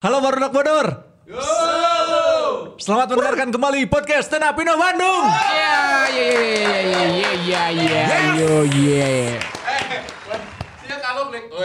[0.00, 0.86] Halo Barudak Bodor.
[2.80, 5.28] Selamat mendengarkan kembali podcast Stand Up Indo Bandung.
[5.28, 7.04] Ya, ya, ya, ya,
[7.36, 9.36] ya, ya, ya, yo, yeah.
[10.80, 11.60] Sia kalau Black, oh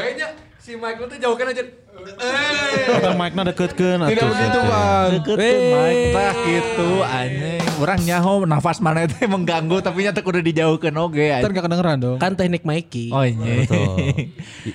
[0.59, 1.63] si Michael tuh jauhkan aja.
[2.05, 4.29] Eh, Kan mic-na deketkeun tidak atuh.
[4.29, 5.09] begitu bang.
[5.11, 7.61] Deket Mike tah gitu anjing.
[7.75, 11.33] Urang nyaho nafas mana teh mengganggu tapi nya teh kudu dijauhkeun oge.
[11.33, 12.17] Kan gak kedengeran dong.
[12.17, 13.09] Kan teknik Mikey.
[13.09, 13.65] Oh iya.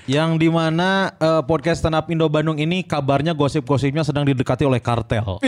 [0.04, 4.82] Yang di mana eh, podcast Stand Up Indo Bandung ini kabarnya gosip-gosipnya sedang didekati oleh
[4.82, 5.38] kartel.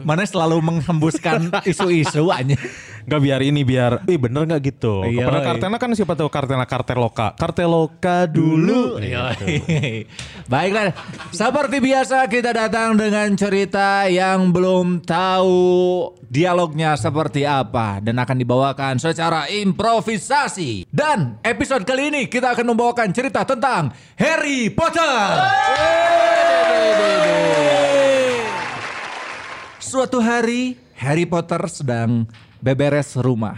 [0.00, 2.58] Mana selalu menghembuskan isu-isu anjing.
[3.06, 5.06] Gak biar ini biar, ih bener gak gitu?
[5.06, 5.46] Iya, Kepada iya.
[5.46, 8.98] kartelnya kan siapa tahu kartelnya kartel loka, kartel loka dulu.
[10.50, 10.90] Baiklah,
[11.30, 15.62] seperti biasa kita datang dengan cerita yang belum tahu
[16.26, 20.90] dialognya seperti apa dan akan dibawakan secara improvisasi.
[20.90, 25.14] Dan episode kali ini kita akan membawakan cerita tentang Harry Potter.
[29.78, 32.26] Suatu hari Harry Potter sedang
[32.60, 33.56] beberes rumah.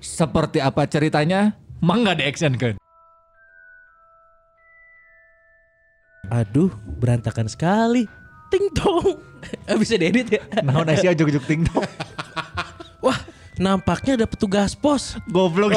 [0.00, 1.56] Seperti apa ceritanya?
[1.82, 2.74] Mangga di action kan?
[6.30, 8.06] Aduh, berantakan sekali.
[8.50, 9.18] Ting tong.
[9.66, 10.42] Eh, Bisa diedit ya?
[10.62, 11.86] Nah, nasi juk-juk ting dong.
[13.04, 13.18] Wah,
[13.58, 15.18] nampaknya ada petugas pos.
[15.30, 15.74] Goblok.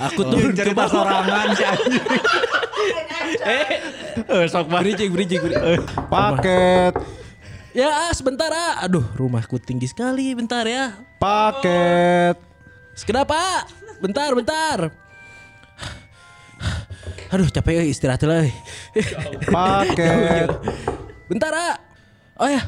[0.00, 0.92] Aku turun ke cerita bawah.
[0.92, 2.04] sorangan si anjing.
[4.16, 4.96] Eh, sok banget.
[4.96, 5.82] Bridging, bridging, bridging.
[6.08, 6.94] Paket,
[7.76, 8.88] Ya, sebentar ah.
[8.88, 10.32] Aduh, rumahku tinggi sekali.
[10.32, 10.96] Bentar ya.
[11.20, 12.40] paket.
[13.04, 13.68] Kenapa?
[14.00, 14.88] Bentar, bentar.
[17.36, 18.48] Aduh, capek euy, istirahat lah.
[18.48, 18.52] euy.
[19.52, 20.48] Paket.
[21.28, 21.76] Bentar ah.
[22.40, 22.64] Oh ya,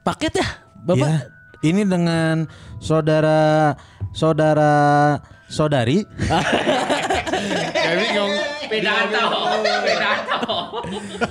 [0.00, 0.48] paket ya,
[0.88, 1.04] Bapak.
[1.04, 1.16] Ya,
[1.60, 2.48] ini dengan
[2.80, 3.76] saudara
[4.16, 4.72] saudara
[5.46, 6.02] saudari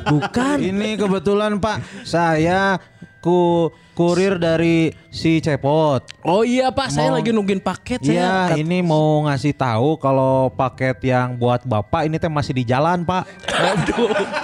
[0.05, 0.57] Bukan.
[0.63, 2.79] ini kebetulan Pak saya
[3.25, 6.05] ku kurir dari si Cepot.
[6.21, 8.53] Oh iya Pak, saya Mau- lagi nungguin paket saya.
[8.53, 13.01] Iya, ini mau ngasih tahu kalau paket yang buat Bapak ini teh masih di jalan,
[13.01, 13.25] Pak.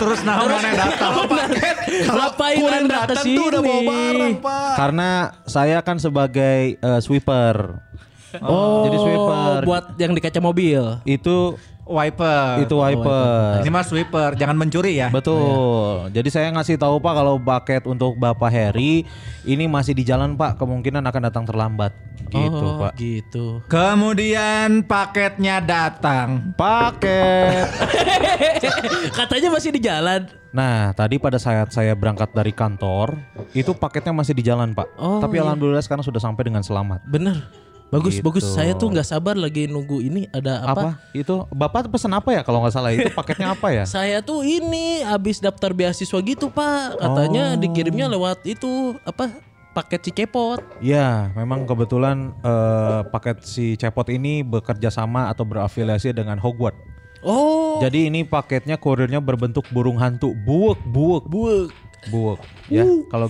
[0.01, 1.75] Terus nah mana datang paket.
[2.09, 4.39] Ngapain anda ke sini?
[4.73, 5.09] Karena
[5.45, 7.77] saya kan sebagai eh, sweeper.
[8.39, 9.59] Oh, Jadi sweeper.
[9.67, 11.03] buat yang di kaca mobil.
[11.03, 11.59] Itu
[11.91, 12.63] Wiper.
[12.63, 13.61] itu wiper.
[13.61, 15.11] Ini mah sweeper, jangan mencuri ya.
[15.11, 16.09] Betul.
[16.15, 19.03] Jadi saya ngasih tahu Pak kalau paket untuk Bapak Harry
[19.43, 21.91] ini masih di jalan Pak, kemungkinan akan datang terlambat.
[22.31, 22.95] Gitu, oh, Pak.
[22.95, 23.45] Gitu.
[23.67, 26.55] Kemudian paketnya datang.
[26.55, 27.67] Paket.
[29.19, 30.31] Katanya masih di jalan.
[30.51, 33.15] Nah, tadi pada saat saya berangkat dari kantor,
[33.55, 34.87] itu paketnya masih di jalan, Pak.
[34.99, 35.47] Oh, Tapi iya.
[35.47, 37.03] alhamdulillah sekarang sudah sampai dengan selamat.
[37.07, 37.39] Bener.
[37.91, 38.23] Bagus, Gitu.
[38.23, 38.43] bagus.
[38.47, 40.71] Saya tuh nggak sabar lagi nunggu ini ada apa?
[40.71, 40.89] Apa?
[41.11, 42.95] Itu Bapak pesan apa ya kalau nggak salah?
[42.95, 43.83] Itu paketnya apa ya?
[43.99, 46.97] Saya tuh ini habis daftar beasiswa gitu Pak.
[46.97, 49.27] Katanya dikirimnya lewat itu apa?
[49.71, 50.59] Paket Cicepot.
[50.83, 56.75] Ya, memang kebetulan eh, paket si Cepot ini bekerja sama atau berafiliasi dengan Hogwarts.
[57.21, 60.33] Oh, Jadi ini paketnya kurirnya berbentuk burung hantu.
[60.33, 61.69] Buek, buek, buek,
[62.09, 62.39] buek.
[62.67, 63.29] Ya, kalau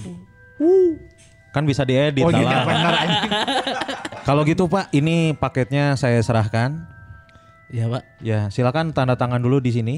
[1.51, 2.93] kan bisa diedit Oh iya benar.
[4.27, 6.87] Kalau gitu Pak, ini paketnya saya serahkan.
[7.71, 8.03] ya Pak.
[8.23, 9.95] Ya, silakan tanda tangan dulu di sini.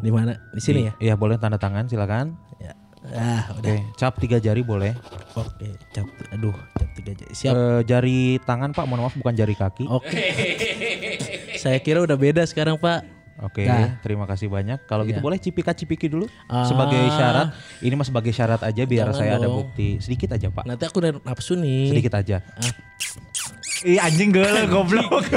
[0.00, 0.38] Di mana?
[0.50, 0.92] Di sini ya?
[0.98, 2.34] Iya, boleh tanda tangan, silakan.
[2.58, 2.72] Ya.
[3.12, 3.60] Ah, udah.
[3.60, 4.96] Oke, cap tiga jari boleh.
[5.36, 7.32] Oke, cap aduh, cap tiga jari.
[7.36, 7.52] Siap.
[7.52, 9.84] Eh, jari tangan Pak, mohon maaf bukan jari kaki.
[9.90, 10.24] Oke.
[11.60, 13.13] Saya kira udah beda sekarang, Pak.
[13.44, 14.00] Oke, Nah.
[14.00, 14.82] terima kasih banyak.
[14.82, 15.24] Kalau gitu Iya.
[15.24, 16.64] boleh cipika-cipiki dulu Ah.
[16.64, 17.52] sebagai syarat.
[17.78, 19.56] Ini mah sebagai syarat aja biar Jangan saya ada dong.
[19.62, 20.00] bukti.
[20.00, 20.64] Sedikit aja, Pak.
[20.64, 21.92] Nanti aku udah nafsu nih.
[21.92, 22.40] Sedikit aja.
[23.84, 25.28] Ih anjing geuleuh goblok.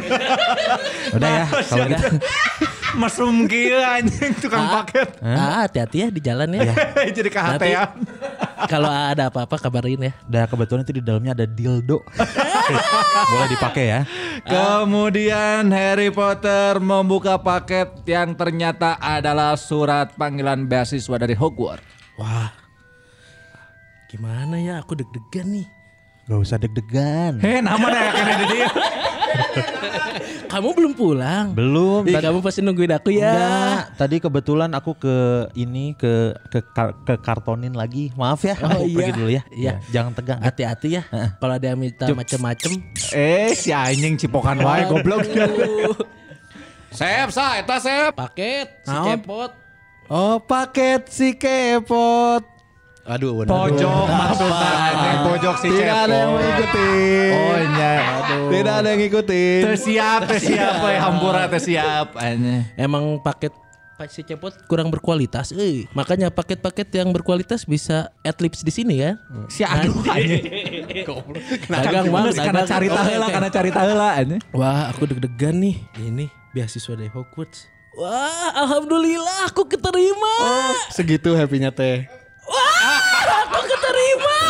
[1.15, 2.15] Udah ya, kalau gitu.
[2.95, 5.19] Mesum kieu anjing tukang paket.
[5.19, 6.71] Ah, hati-hati ya di jalan ya.
[7.17, 8.07] Jadi kehatean.
[8.71, 10.13] Kalau ada apa-apa kabarin ya.
[10.31, 12.01] Udah kebetulan itu di dalamnya ada dildo.
[13.35, 14.01] boleh dipakai ya.
[14.47, 21.83] Kemudian Harry Potter membuka paket yang ternyata adalah surat panggilan beasiswa dari Hogwarts.
[22.15, 22.49] Wah.
[24.07, 24.79] Gimana ya?
[24.79, 25.76] Aku deg-degan nih.
[26.27, 27.39] Gak usah deg-degan.
[27.39, 28.67] Heh, nama dah kena di dia.
[30.47, 31.51] Kamu belum pulang?
[31.51, 32.03] Belum.
[32.03, 33.31] Ih, Tadi- kamu pasti nungguin aku ya.
[33.31, 35.15] Enggak, tadi kebetulan aku ke
[35.53, 38.11] ini ke ke kar- ke kartonin lagi.
[38.13, 38.95] Maaf ya, Oh, aku iya.
[38.97, 39.43] pergi dulu ya.
[39.49, 39.71] Iya.
[39.73, 40.39] Ya, jangan tegang.
[40.39, 41.03] Hati-hati ya.
[41.37, 42.71] Kalau ada yang minta macem-macem.
[43.11, 45.27] Eh, si anjing cipokan wae goblok.
[46.89, 48.11] Sep, sa, eta sep.
[48.15, 49.51] Paket, si cepot.
[50.07, 52.56] Oh, paket si kepot.
[53.07, 53.51] Aduh, bener.
[53.55, 56.91] Pojok maksudnya pojok si Tidak ada yang mengikuti.
[57.31, 57.95] Oh iya.
[58.27, 59.61] Tidak ada yang ngikutin.
[59.63, 62.67] Teu siap, teu siap we hampura teu siap anjing.
[62.75, 63.55] Emang paket
[63.97, 65.49] Pak si cepot kurang berkualitas.
[65.57, 69.17] Eh, makanya paket-paket yang berkualitas bisa adlibs di sini ya.
[69.49, 70.05] Si aduh
[71.65, 74.13] Dagang bang, karena cari tahu lah, karena cari tahu lah.
[74.21, 74.37] ini.
[74.53, 75.81] Wah, aku deg-degan nih.
[75.97, 77.65] Ini beasiswa dari Hogwarts.
[77.97, 80.35] Wah, alhamdulillah aku keterima.
[80.93, 82.05] Segitu happy-nya teh.
[83.27, 84.41] Aku keterima.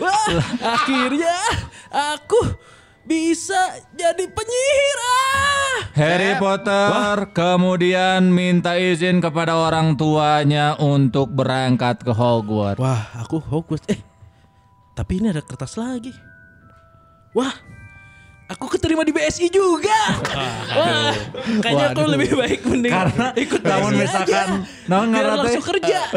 [0.00, 0.28] Wah,
[0.62, 1.36] akhirnya
[1.90, 2.40] aku
[3.04, 4.98] bisa jadi penyihir.
[5.02, 5.76] Ah.
[5.98, 12.80] Harry Potter kemudian minta izin kepada orang tuanya untuk berangkat ke Hogwarts.
[12.80, 13.90] Wah, aku Hogwarts.
[13.90, 14.00] Eh,
[14.94, 16.14] tapi ini ada kertas lagi.
[17.34, 17.52] Wah,
[18.50, 19.94] aku keterima di BSI juga.
[20.70, 21.14] Wah,
[21.62, 24.86] kayaknya aku lebih baik mending Karena ikut namun BSI misalkan aja.
[24.86, 26.00] namun biar ngaran teh- langsung kerja.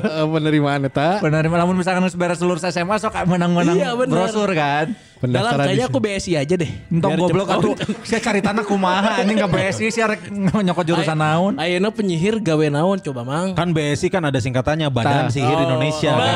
[0.00, 1.18] Eh, penerimaan eta.
[1.18, 4.94] Benar, namun misalkan harus beres lulus SMA sok menang-menang Iya, brosur kan.
[5.20, 6.70] Dalam kayaknya aku BSI aja deh.
[6.88, 7.74] Entong goblok atuh.
[8.02, 11.52] Sia cari tanah kumaha anjing ka BSI sia rek nyokot jurusan naon.
[11.60, 13.52] Ayeuna penyihir gawe naon coba mang.
[13.52, 15.28] Kan BSI kan ada singkatannya Badan.
[15.28, 16.34] Sihir Indonesia kan.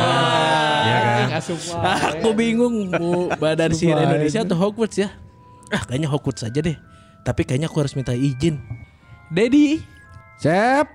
[0.84, 1.18] Iya kan?
[2.12, 2.92] Aku bingung
[3.34, 5.08] Badan Sihir Indonesia atau Hogwarts ya.
[5.74, 6.78] Ah, kayaknya Hogwarts aja deh.
[7.20, 8.62] Tapi kayaknya aku harus minta izin.
[9.28, 9.82] Dedi,
[10.36, 10.86] Sep.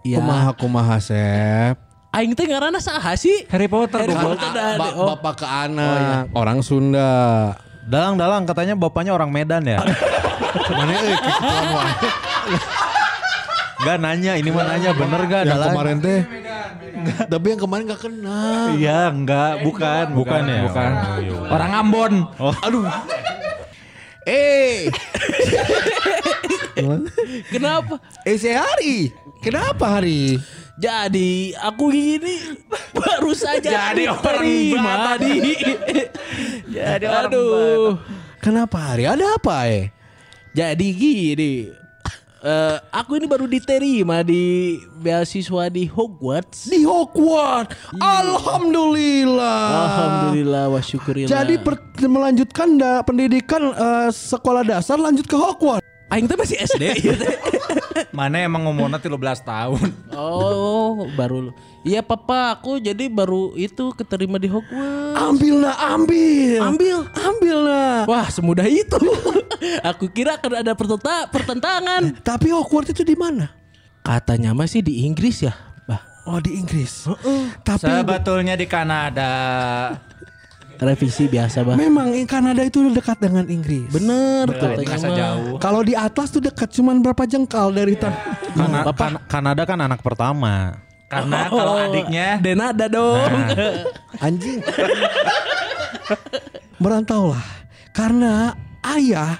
[0.00, 0.20] Iya.
[0.20, 1.76] Kumaha kumaha Sep.
[2.10, 3.42] aing teh ngaranna saha sih?
[3.50, 4.14] Harry Potter Harry.
[4.14, 5.08] Potter Ba- oh.
[5.12, 6.30] bapak ke anak.
[6.30, 7.10] Orang Sunda.
[7.84, 9.82] Dalang-dalang katanya bapaknya orang Medan ya.
[10.78, 11.92] Mana euy keketuan wae.
[13.84, 15.70] Gak nanya, ini mah nanya bener gak Yang dalang?
[15.74, 16.20] kemarin teh.
[17.26, 18.64] Tapi yang kemarin gak kenal.
[18.72, 20.60] Iya, enggak, bukan, Bukan ya?
[20.64, 20.90] bukan.
[20.94, 21.36] Oh, iya.
[21.50, 22.12] Orang Ambon.
[22.62, 22.86] Aduh.
[24.24, 24.88] Eh,
[27.52, 28.00] Kenapa?
[28.24, 29.12] eh si Hari.
[29.44, 30.40] Kenapa Hari?
[30.74, 32.58] Jadi aku gini
[32.90, 35.16] baru saja Jadi orang terima Batak.
[35.22, 35.54] di.
[36.72, 37.94] Jadi orang Aduh.
[38.40, 39.04] Kenapa Hari?
[39.06, 39.92] Ada apa eh?
[40.50, 41.83] Jadi gini.
[42.44, 46.68] Eh, aku ini baru diterima di beasiswa di Hogwarts.
[46.68, 47.72] Di Hogwarts.
[47.96, 49.64] Alhamdulillah.
[49.72, 51.30] Alhamdulillah wa syukurillah.
[51.32, 55.83] Jadi per- melanjutkan da, pendidikan eh, sekolah dasar lanjut ke Hogwarts.
[56.12, 56.82] Aing teh masih SD.
[57.00, 57.36] ieu teh.
[58.10, 59.88] Mana emang ngomongnya 13 tahun.
[60.14, 61.50] oh, baru.
[61.84, 65.20] Iya papa, aku jadi baru itu keterima di Hogwarts.
[65.20, 66.60] Ambil nah, ambil.
[66.64, 66.96] Ambil.
[67.12, 68.02] Ambil nah.
[68.08, 68.96] Wah, semudah itu.
[69.90, 72.02] aku kira akan ada pertenta- pertentangan.
[72.24, 73.52] Tapi Hogwarts itu di mana?
[74.04, 75.52] Katanya masih di Inggris ya,
[75.84, 76.00] Bah.
[76.28, 77.08] Oh di Inggris.
[77.64, 79.32] Tapi Sebetulnya di Kanada.
[80.74, 81.78] Revisi biasa, Bah.
[81.78, 83.86] memang Kanada itu dekat dengan Inggris.
[83.88, 85.14] Bener, mah.
[85.14, 85.56] jauh.
[85.62, 88.10] Kalau di Atlas tuh dekat cuman berapa jengkal dari tan.
[88.54, 90.82] Kana- kan- Kanada kan anak pertama.
[91.04, 93.30] Karena kalau adiknya Denada dong.
[94.24, 94.58] Anjing.
[96.82, 97.44] Merantaulah.
[97.94, 98.50] Karena
[98.98, 99.38] ayah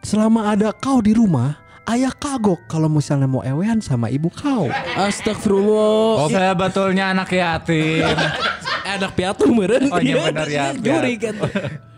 [0.00, 4.72] selama ada kau di rumah, ayah kagok kalau misalnya mau ewean sama ibu kau.
[4.96, 6.32] Astagfirullah.
[6.32, 8.16] sebetulnya anak yatim.
[8.90, 9.86] Anak piatu meureun.
[9.88, 11.34] Oh, iya bener ya, Juri kan.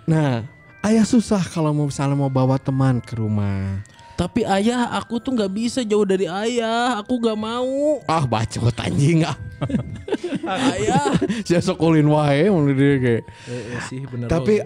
[0.02, 0.42] Nah,
[0.82, 3.80] ayah susah kalau mau misalnya mau bawa teman ke rumah.
[4.12, 6.98] Tapi ayah, aku tuh nggak bisa jauh dari ayah.
[6.98, 8.02] Aku nggak mau.
[8.04, 9.38] Ah, bacot anjing ah.
[10.74, 11.14] ayah.
[11.46, 13.22] Saya sokolin wae mun dia kayak.
[13.46, 14.26] Eh, sih bener.
[14.26, 14.58] Tapi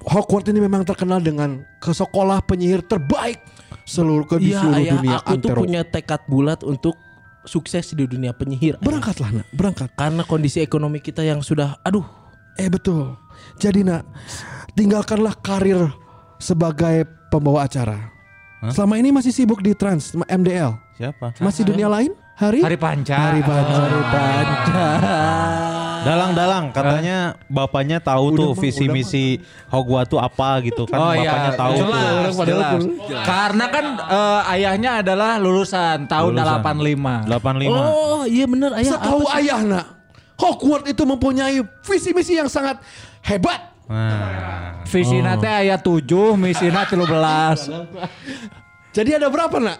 [0.00, 3.40] Hogwarts ini memang terkenal dengan ke sekolah penyihir terbaik
[3.84, 5.60] seluruh ke di Iya, seluruh ayah, dunia aku tuh antero.
[5.60, 6.94] punya tekad bulat untuk
[7.44, 8.80] sukses di dunia penyihir.
[8.80, 9.88] Berangkatlah nak, berangkat.
[9.96, 12.20] Karena kondisi ekonomi kita yang sudah, aduh,
[12.60, 13.16] Eh betul.
[13.56, 14.04] Jadi nak,
[14.76, 15.88] tinggalkanlah karir
[16.36, 18.12] sebagai pembawa acara.
[18.68, 20.76] Selama ini masih sibuk di Trans MDL.
[21.00, 21.32] Siapa?
[21.40, 22.12] Masih dunia lain?
[22.36, 22.60] Hari?
[22.60, 23.16] Hari Panca.
[23.16, 23.80] Hari Panca.
[26.00, 29.24] Dalang-dalang katanya bapaknya tahu tuh visi misi
[29.68, 31.86] Hogwarts tuh apa gitu kan Oh bapaknya iya, tahu tuh.
[31.86, 32.80] jelas, jelas.
[33.22, 36.60] Karena kan eh, ayahnya adalah lulusan tahun Lulusan.
[37.26, 37.28] 85.
[37.28, 37.70] 85.
[37.70, 38.92] oh iya bener ayah.
[38.96, 39.86] Setahu ayah nak,
[40.36, 42.80] Hogwarts itu mempunyai visi misi yang sangat
[43.24, 43.70] hebat.
[43.90, 46.06] Nah, Visi nate ayat 7,
[46.38, 47.10] misi nate 13.
[48.96, 49.78] Jadi ada berapa nak?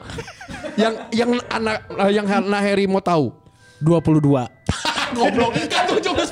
[0.74, 1.76] yang yang anak
[2.10, 3.30] yang anak Harry mau tahu?
[3.82, 4.46] 22.
[5.14, 6.28] Goblok kan tujuh men.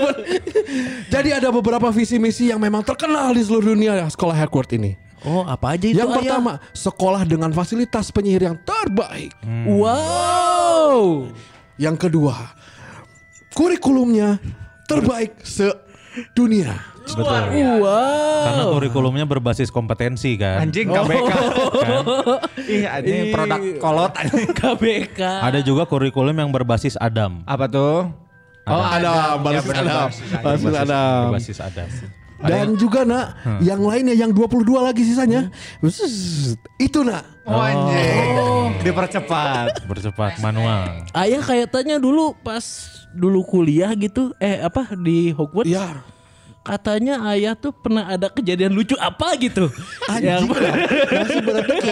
[1.09, 5.09] Jadi ada beberapa visi misi yang memang terkenal di seluruh dunia sekolah Hogwarts ini.
[5.27, 6.19] Oh apa aja itu yang ayah?
[6.23, 9.35] pertama, sekolah dengan fasilitas penyihir yang terbaik.
[9.67, 11.27] Wow.
[11.75, 12.35] Yang kedua,
[13.55, 14.39] kurikulumnya
[14.87, 16.79] terbaik sedunia.
[17.09, 17.25] betul.
[17.83, 18.45] Wow.
[18.47, 20.69] Karena kurikulumnya berbasis kompetensi kan.
[20.69, 21.31] Anjing KBK.
[22.69, 24.53] Ih, anjing produk kolot anjing.
[24.55, 25.21] KBK.
[25.23, 27.43] Ada juga kurikulum yang berbasis Adam.
[27.49, 28.28] Apa tuh?
[28.69, 30.07] Oh, ada, basis Ya, Adam.
[30.45, 31.23] basis Adam.
[31.33, 31.89] Basis Adam.
[32.39, 32.55] Adam.
[32.55, 35.51] Dan juga nak, yang lainnya yang 22 lagi sisanya.
[35.83, 37.27] Zzz, Itu nak.
[37.43, 38.79] Oh, anjing.
[38.85, 39.89] Dipercepat.
[39.91, 41.03] Bercepat manual.
[41.17, 42.63] Ayah kayak tanya dulu pas
[43.11, 45.67] dulu kuliah gitu, eh apa di Hogwarts?
[45.67, 46.05] Ya.
[46.69, 49.73] Katanya ayah tuh pernah ada kejadian lucu apa gitu.
[50.21, 51.91] yang, Masih berarti ke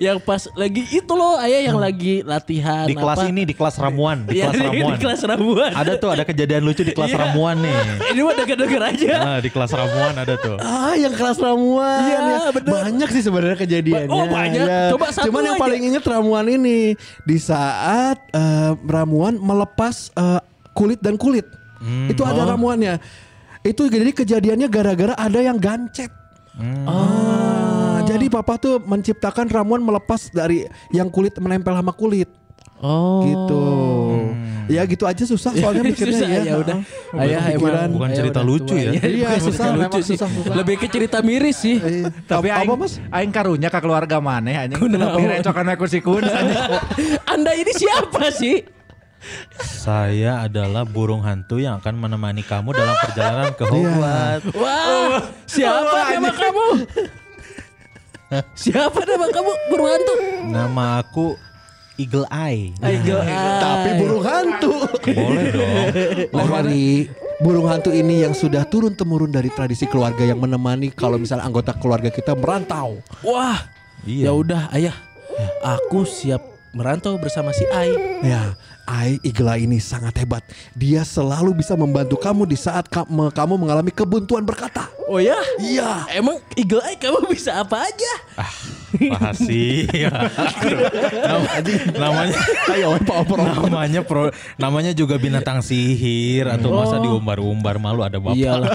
[0.00, 3.28] yang pas lagi itu loh ayah yang lagi latihan Di kelas apa.
[3.28, 4.88] ini di kelas ramuan, di Iya, kelas ramuan.
[4.88, 5.70] di kelas ramuan.
[5.70, 7.20] Ada tuh ada kejadian lucu di kelas Iya.
[7.20, 7.74] ramuan nih.
[8.08, 9.14] Ini mah denger-denger aja.
[9.22, 10.56] Nah, di kelas ramuan ada tuh.
[10.56, 12.00] Ah, yang kelas ramuan.
[12.02, 12.38] Iya, ya.
[12.50, 12.70] bener.
[12.72, 14.08] Banyak sih sebenarnya kejadiannya.
[14.10, 14.64] Oh, banyak.
[14.64, 14.80] Ya.
[14.88, 15.62] Coba satu Cuman yang aja.
[15.62, 20.40] paling inget ramuan ini di saat eh, ramuan melepas eh,
[20.72, 21.44] kulit dan kulit.
[21.76, 22.08] Hmm.
[22.08, 22.30] Itu Oh.
[22.30, 22.96] ada ramuannya.
[23.62, 26.10] Itu jadi kejadiannya gara-gara ada yang gancet.
[26.84, 32.28] Ah, jadi papa tuh menciptakan ramuan melepas dari yang kulit menempel sama kulit.
[32.82, 33.22] Oh.
[33.22, 33.62] Gitu.
[34.66, 36.42] Ya gitu aja susah soalnya mikirnya Susah, ya.
[36.42, 36.76] ya udah.
[37.14, 37.86] Ah, Ayah kepikiran.
[37.86, 38.82] emang Bukan ayah cerita udah lucu tua.
[38.82, 38.90] ya.
[39.00, 40.16] Iya, susah, lucu sih.
[40.18, 40.54] susah, susah.
[40.58, 41.76] Lebih ke cerita miris sih.
[41.78, 42.92] Eh, Tapi apa, aing, apa mas?
[42.98, 44.82] aing karunya ke keluarga maneh anjing.
[44.82, 46.26] Tapi recokan aku si kun.
[47.32, 48.81] Anda ini siapa sih?
[49.58, 54.46] Saya adalah burung hantu yang akan menemani kamu dalam perjalanan ke Hogwarts.
[54.54, 56.66] Wah, siapa nama kamu?
[58.56, 59.50] Siapa nama kamu?
[59.68, 60.14] Burung hantu.
[60.48, 61.26] Nama aku
[62.00, 62.72] Eagle Eye.
[62.80, 63.20] Ayo,
[63.60, 64.72] Tapi burung hantu.
[65.04, 65.76] Boleh dong.
[66.32, 71.20] Oh, Hari burung hantu ini yang sudah turun temurun dari tradisi keluarga yang menemani kalau
[71.20, 73.02] misalnya anggota keluarga kita merantau.
[73.20, 73.60] Wah,
[74.08, 74.30] Iya.
[74.30, 74.96] ya udah ayah.
[75.60, 77.92] Aku siap merantau bersama si Ai.
[78.24, 78.56] Ya,
[78.88, 80.40] Ai Igla ini sangat hebat.
[80.72, 84.88] Dia selalu bisa membantu kamu di saat kamu mengalami kebuntuan berkata.
[85.06, 85.36] Oh ya?
[85.60, 86.08] Iya.
[86.16, 88.12] Emang Eagle Eye kamu bisa apa aja?
[88.92, 89.88] Makasih.
[91.22, 91.48] Nam-
[91.94, 92.36] namanya
[92.70, 93.38] Ayo, Pak Opor.
[93.40, 98.36] namanya pro, namanya juga binatang sihir atau masa diumbar-umbar malu ada bapak.
[98.36, 98.70] Iyalah.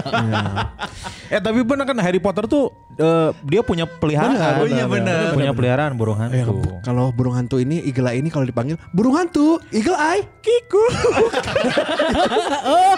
[1.28, 4.62] eh tapi benar kan Harry Potter tuh eh, dia punya peliharaan.
[4.62, 5.32] Oh iya, benar.
[5.32, 6.58] Punya peliharaan burung hantu.
[6.58, 10.80] bu- kalau burung hantu ini Igla ini kalau dipanggil burung hantu, Eagle Eye, Kiku.
[12.66, 12.92] oh,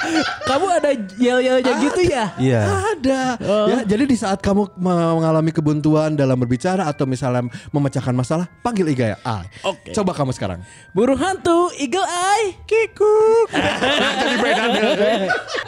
[0.47, 2.25] kamu ada yel-yelnya gitu ya?
[2.37, 2.61] Iya.
[2.97, 3.23] Ada.
[3.41, 9.13] Ya, jadi di saat kamu mengalami kebuntuan dalam berbicara atau misalnya memecahkan masalah, panggil Iga
[9.13, 9.19] ya.
[9.27, 9.51] Eye.
[9.67, 9.91] Oke.
[9.91, 10.63] Coba kamu sekarang.
[10.95, 12.55] Burung hantu, Eagle Eye.
[12.71, 13.51] Kiku.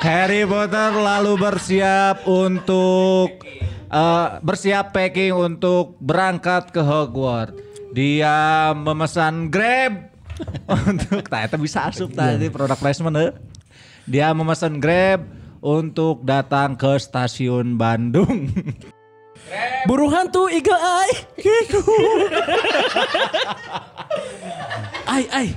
[0.06, 3.42] Harry Potter lalu bersiap untuk
[3.90, 7.58] eh, bersiap packing untuk berangkat ke Hogwarts.
[7.92, 10.08] Dia memesan Grab
[10.64, 13.32] untuk ternyata bisa asup tadi produk placement eh.
[14.08, 15.22] Dia memesan Grab
[15.62, 18.50] untuk datang ke stasiun Bandung.
[19.84, 21.14] Burung hantu, Eagle Eye.
[25.06, 25.48] Ai, ai.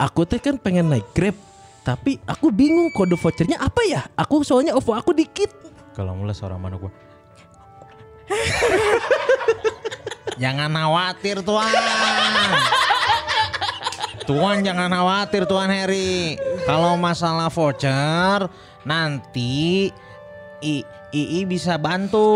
[0.00, 1.38] Aku teh kan pengen naik Grab,
[1.86, 4.02] tapi aku bingung kode vouchernya apa ya?
[4.18, 5.54] Aku soalnya OVO aku dikit.
[5.94, 6.90] Kalau mulai seorang mana gua.
[10.42, 11.70] jangan khawatir tuan.
[14.24, 16.40] Tuan jangan khawatir Tuan Harry.
[16.64, 18.48] Kalau masalah voucher
[18.88, 19.92] nanti
[20.64, 20.80] I,
[21.14, 22.26] II bisa bantu.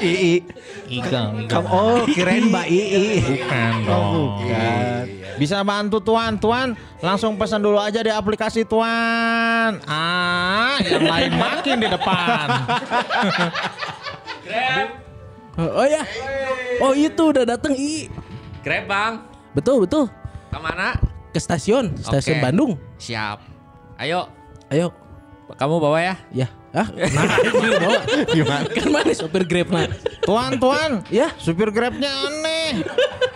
[0.00, 0.40] Ii.
[0.86, 3.20] Iga, Kamu oh kirain Mbak Ii.
[3.20, 4.12] Bukan dong.
[4.40, 5.02] Bukan.
[5.36, 6.72] Bisa bantu tuan, tuan
[7.04, 9.76] langsung pesan dulu aja di aplikasi tuan.
[9.84, 12.46] Ah, yang lain makin di depan.
[15.56, 16.04] Oh, oh ya.
[16.80, 18.08] Oh itu udah dateng I.
[18.60, 19.12] Grab bang,
[19.54, 20.04] Betul betul.
[20.52, 20.96] ke mana?
[21.32, 22.44] Ke stasiun, stasiun Oke.
[22.44, 22.72] Bandung.
[22.98, 23.38] Siap.
[23.96, 24.28] Ayo,
[24.68, 24.92] Ayo.
[25.54, 26.14] Kamu bawa ya.
[26.34, 26.48] Ya.
[26.76, 28.00] Ah, nah, ini bawa.
[28.68, 29.88] Kan mana sopir Grab nah.
[30.26, 31.30] Tuan, tuan, Ya.
[31.38, 32.82] supir grabnya aneh.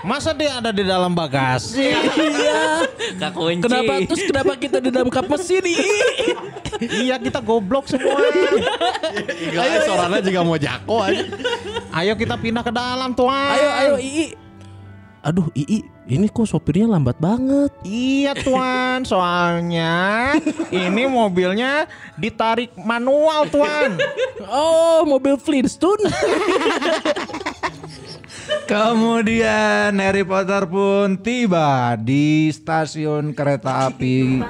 [0.03, 1.95] Masa dia ada di dalam bagasi?
[2.21, 2.85] Iya.
[3.17, 3.63] Gak kunci.
[3.65, 5.63] Kenapa terus kenapa kita di dalam kap mesin
[7.05, 8.19] iya, kita goblok semua.
[9.39, 11.25] Igla Eye suaranya juga mau jako aja.
[11.95, 13.55] Ayo kita pindah ke dalam, tuan.
[13.55, 14.27] Ayo ayo Ii.
[15.21, 17.71] Aduh Ii, ini kok sopirnya lambat banget.
[17.87, 20.35] Iya tuan, soalnya
[20.75, 21.87] ini mobilnya
[22.19, 23.95] ditarik manual tuan.
[24.51, 26.11] Oh, mobil Flintstone.
[28.67, 34.43] Kemudian Harry Potter pun tiba di stasiun kereta api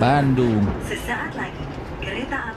[0.00, 0.64] Bandung.
[0.88, 1.63] Sesaat lagi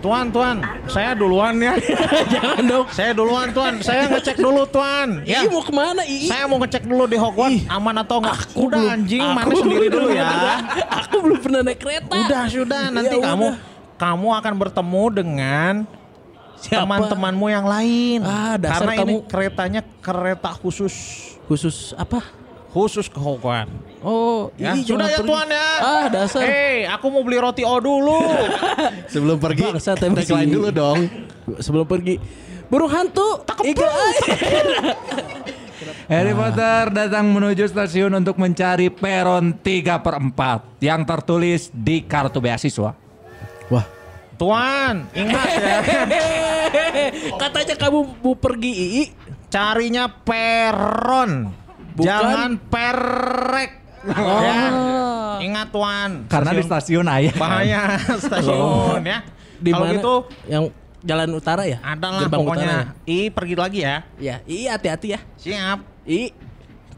[0.08, 1.76] Tuan, tuan, saya duluan ya.
[2.34, 2.86] Jangan dong.
[2.90, 5.20] Saya duluan tuan, saya ngecek dulu tuan.
[5.22, 6.32] Ii mau ke mana Ii?
[6.32, 8.40] Saya mau ngecek dulu di Hogwarts aman atau enggak.
[8.56, 10.28] Udah belum- anjing, aku mana sendiri dulu ya.
[11.04, 12.16] Aku belum pernah naik kereta.
[12.16, 13.58] Udah sudah, nanti Ya kamu udah.
[14.00, 15.74] kamu akan bertemu dengan
[16.64, 18.20] teman-temanmu yang lain.
[18.24, 20.96] Ah, dasar Karena ini kamu- keretanya kereta khusus.
[21.46, 22.24] Khusus apa?
[22.68, 23.72] Khusus ke Hokwan.
[24.04, 25.30] Oh, Ya, ih, sudah ya pergi.
[25.30, 25.70] tuan ya.
[25.82, 26.46] Ah, dasar.
[26.46, 28.22] Hei, aku mau beli roti O dulu.
[29.14, 31.00] Sebelum pergi, tagline dulu dong.
[31.58, 32.20] Sebelum pergi.
[32.68, 33.42] Burung hantu.
[33.64, 33.88] Iga
[36.08, 42.40] Harry Potter datang menuju stasiun untuk mencari peron 3 per 4 yang tertulis di kartu
[42.40, 42.96] beasiswa.
[43.68, 43.86] Wah,
[44.40, 45.78] Tuan, ingat ya.
[47.42, 49.04] Katanya kamu mau pergi Ii.
[49.48, 51.52] Carinya peron.
[51.98, 52.06] Bukan.
[52.06, 53.72] Jangan perek.
[54.08, 54.62] Ya.
[55.42, 56.10] Ingat Tuan.
[56.30, 57.34] Karena di stasiun ayah.
[57.34, 59.26] bahaya stasiun ya.
[59.58, 59.94] Di Kalau mana?
[59.98, 60.14] gitu
[60.46, 60.64] Yang
[61.02, 61.82] jalan utara ya?
[61.82, 62.94] ada lah pokoknya.
[62.94, 64.06] utara I pergi lagi ya.
[64.22, 64.38] ya?
[64.38, 65.20] Ya, Ii hati-hati ya.
[65.42, 65.80] Siap.
[66.06, 66.30] Ii.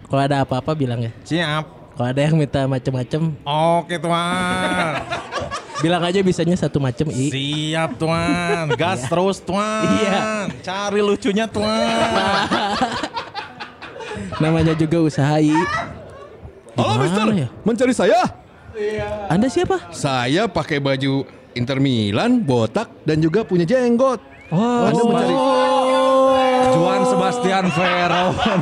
[0.05, 1.11] Kalau ada apa-apa bilang ya.
[1.23, 1.95] Siap.
[1.95, 4.93] Kalau ada yang minta macem-macem, Oke Tuan.
[5.83, 7.31] bilang aja bisanya satu macem Ii.
[7.31, 8.71] Siap Tuan.
[8.81, 9.87] Gas terus Tuan.
[9.99, 10.19] Iya.
[10.59, 11.87] Cari lucunya Tuan.
[14.39, 15.51] Namanya juga usaha Ii.
[16.79, 17.47] halo Gimana Mister, ya?
[17.67, 18.19] mencari saya?
[19.27, 19.91] Anda siapa?
[19.91, 24.23] Saya pakai baju Inter Milan, botak dan juga punya jenggot.
[24.47, 25.35] Oh, Anda mencari
[26.71, 28.33] Juan Sebastian Veron.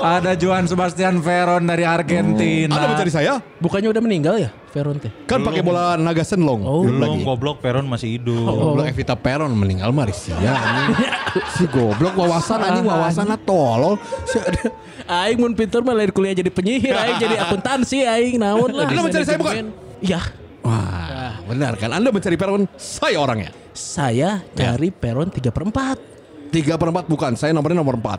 [0.00, 2.72] Ada Juan Sebastian Veron dari Argentina.
[2.72, 3.36] Anda mencari saya?
[3.58, 5.12] Bukannya udah meninggal ya, Veronte?
[5.26, 6.62] Kan pakai bola naga senlong.
[6.64, 6.86] Oh.
[6.86, 7.26] Belum lagi.
[7.26, 8.48] goblok Peron masih hidup.
[8.48, 10.38] Goblok Evita Peron meninggal Marisia.
[11.52, 13.96] Si goblok wawasan anjing wawasanna tolol.
[14.26, 14.72] Si ada-
[15.10, 18.86] Aing mun pinter mah lain kuliah jadi penyihir, aing jadi akuntansi, aing naon lah.
[18.86, 19.74] Anda mencari saya bukan?
[19.98, 20.20] Iya.
[20.60, 21.90] Wah, benar kan?
[21.90, 23.50] Anda mencari Peron, saya orangnya.
[23.74, 26.10] Saya cari peron 3 per 4.
[26.50, 28.18] Tiga per empat bukan, saya nomornya nomor empat.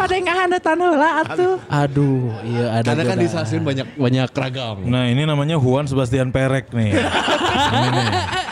[0.00, 1.60] Pada yang ada tanah lah atuh.
[1.68, 4.88] Aduh, iya ada Karena kan di stasiun banyak banyak ragam.
[4.88, 6.96] Nah ini namanya Juan Sebastian Perek nih.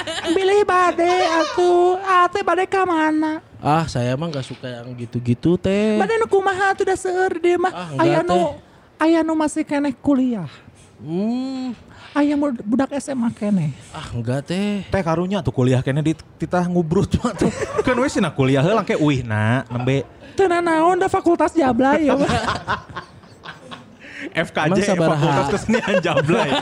[0.59, 2.03] Pilih bade atuh.
[2.03, 3.39] Ate bade ka mana?
[3.63, 5.95] Ah, saya mah nggak suka yang gitu-gitu teh.
[5.95, 7.71] Bade nu kumaha tuh da seueur dia mah.
[7.71, 8.59] Ah, aya nu
[8.99, 10.51] aya nu masih keneh kuliah.
[10.99, 11.79] Hmm,
[12.11, 12.35] Aya
[12.67, 13.71] budak SMA keneh.
[13.95, 14.83] ah enggak teh.
[14.83, 17.55] Teh karunya tuh kuliah kayaknya di titah ngubrut mah tuh.
[17.87, 20.03] Kan wes na kuliah heula ke uih na nembe
[20.35, 22.19] Teu naon da fakultas Jablay ya.
[22.19, 22.27] mah.
[24.51, 24.99] FKJ?
[24.99, 26.51] Fakultas Kesenian Jablay.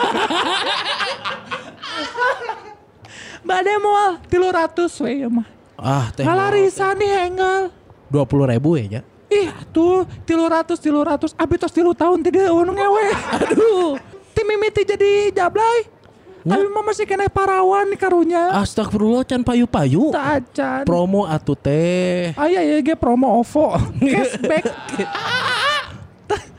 [3.46, 5.46] Bade moal 300 we ya mah.
[5.78, 6.26] Ah, teh.
[6.26, 7.70] Ngalarisan nih henggal.
[8.10, 9.02] 20 ribu ya, Nya.
[9.26, 13.06] Ih tuh tilu ratus tilu ratus abi tos tilu tahun tiga unu ngewe
[13.42, 13.98] aduh
[14.30, 15.82] tim mimiti jadi jablay
[16.46, 20.14] abi mah masih kena parawan nih karunya Astagfirullah can payu-payu.
[20.14, 22.30] tak acan Promo atuh teh.
[22.38, 23.74] ayah ya ge promo OVO
[24.14, 24.62] cashback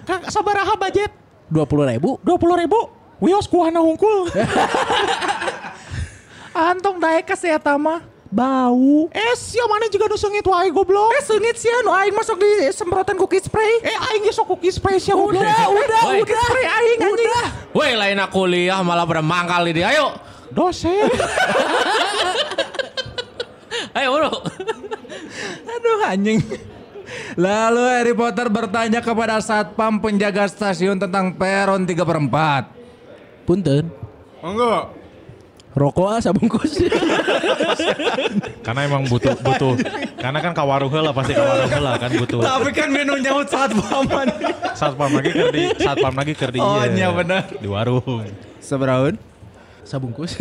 [0.03, 1.11] Kak sabaraha budget?
[1.51, 2.15] 20 ribu.
[2.19, 2.79] Dua puluh ribu.
[3.19, 4.27] Wios kuahna hungkul.
[6.57, 11.15] antong daek ka si eta mah bau Eh sia mana juga nu seungit wae goblok.
[11.15, 14.67] eh sengit sih anu aing masuk di semprotan cookie spray Eh aing ge sok cookie
[14.67, 15.39] space ya goblok.
[15.39, 17.31] udah udah udah spray aing anjing
[17.71, 19.95] Woi lain kuliah malah pada mangkal di dia.
[19.95, 20.17] Ayo.
[20.49, 21.07] Dosen.
[23.95, 24.31] Ayo bro.
[25.67, 26.39] Aduh anjing.
[27.39, 33.47] Lalu Harry Potter bertanya kepada satpam penjaga stasiun tentang peron 3 per 4.
[33.47, 33.87] Punten.
[34.43, 34.96] Enggak.
[35.77, 36.81] Rokok ah sabungkus.
[38.65, 39.77] Karena emang butuh butuh.
[40.17, 42.41] Karena kan kawarung heula pasti kawarung heula kan butuh.
[42.41, 44.27] Tapi kan menu nyaut satpaman.
[44.73, 47.45] Satpam lagi keur di satpam lagi keur di Oh, ieu, iya bener.
[47.61, 48.25] Di warung.
[48.57, 49.21] Seberaun?
[49.87, 50.35] sabungkus.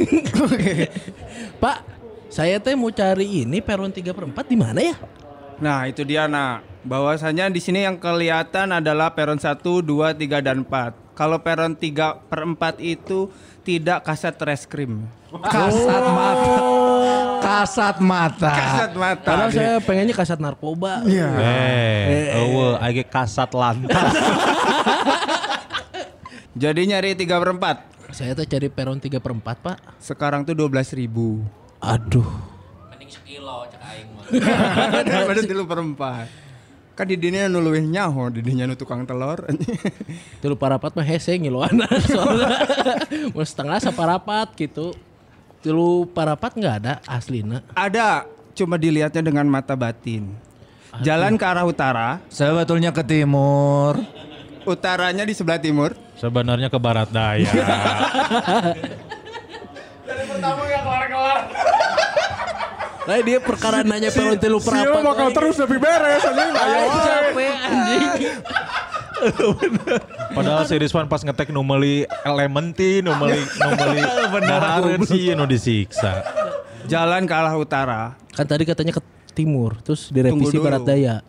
[1.62, 1.86] Pak,
[2.26, 4.98] saya teh mau cari ini peron 3 per 4 di mana ya?
[5.62, 10.62] Nah itu dia nak Bahwasanya di sini yang kelihatan adalah peron 1, 2, 3, dan
[10.62, 13.32] 4 Kalau peron 3 per 4 itu
[13.64, 16.56] tidak kasat reskrim Kasat mata.
[17.40, 18.52] Kasat mata.
[18.52, 21.00] Kasat mata Karena saya pengennya kasat narkoba.
[21.08, 24.12] Eh, eueuh age kasat lantas.
[26.62, 29.76] Jadi nyari 3 per 4 Saya tuh cari peron 3 per 4 pak.
[29.96, 31.40] Sekarang tuh 12 ribu
[31.80, 32.28] Aduh.
[32.92, 34.08] Mending sekilo cek aing.
[35.08, 36.45] Daripada 3 per 4
[36.96, 39.44] Kan di dinya nu leuwih nyaho Di dinya nu tukang telur
[40.40, 41.76] Tilu parapat mah hese ngiluan
[42.08, 42.56] soalnya.
[43.36, 44.96] Mau setengah saparapat gitu.
[45.60, 47.60] Tilu parapat nggak ada aslina.
[47.76, 48.24] Ada
[48.56, 50.32] Cuma dilihatnya dengan mata batin
[51.04, 54.00] Jalan ke arah utara Sebetulnya ke timur.
[54.64, 57.52] Utaranya di sebelah timur Sebenarnya ke barat daya.
[63.06, 65.00] Nah dia perkara nanya peron tilu parapat.
[65.02, 68.34] bakal terus lebih beres capek anjing.
[70.34, 74.02] Padahal si Rizwan pas ngetek nu meuli elementi, nu meuli nu meuli
[74.34, 76.20] beneran sih nu disiksa.
[76.86, 81.24] Jalan ke arah utara Kan tadi katanya ke timur, terus direvisi barat daya.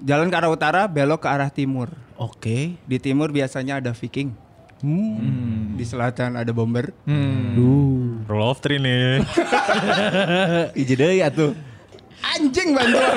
[0.00, 1.92] Jalan ke arah utara, belok ke arah timur.
[2.16, 2.80] Oke.
[2.88, 4.32] Di timur biasanya ada Viking.
[5.76, 6.92] Di selatan ada bomber.
[8.26, 9.24] Roll of three nih.
[10.80, 11.56] Ije deui atuh.
[12.36, 13.14] Anjing bantuan.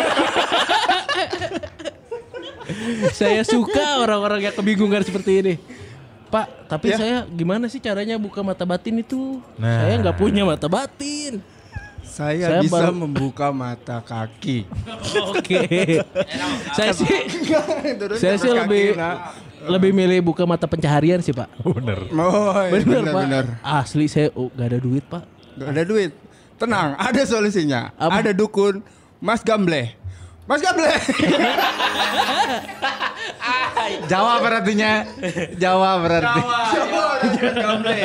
[3.19, 5.53] saya suka orang-orang yang kebingungan seperti ini.
[6.29, 9.41] Pak, tapi saya gimana sih caranya buka mata batin itu?
[9.57, 9.81] Nah.
[9.81, 11.41] Saya nggak punya mata batin.
[12.05, 14.69] Saya, Saya bisa baru- membuka mata kaki.
[15.33, 15.61] Oke.
[16.77, 17.07] saya sih
[18.17, 19.33] saya sih kaki, lebih nah.
[19.67, 21.49] Lebih milih buka mata pencaharian sih, Pak.
[21.65, 22.07] Bener.
[22.15, 23.23] Oh, iya, Bener, bener, Pak.
[23.27, 23.45] bener.
[23.59, 25.23] Asli saya oh, gak ada duit, Pak.
[25.59, 26.11] Gak ada duit.
[26.59, 27.91] Tenang, ada solusinya.
[27.95, 28.19] Apa?
[28.19, 28.83] Ada dukun
[29.19, 29.95] Mas Gamble.
[30.43, 30.91] Mas Gamble.
[34.11, 35.07] Jawab berartinya.
[35.55, 36.39] Jawab berarti.
[36.41, 37.95] Mas Gamble.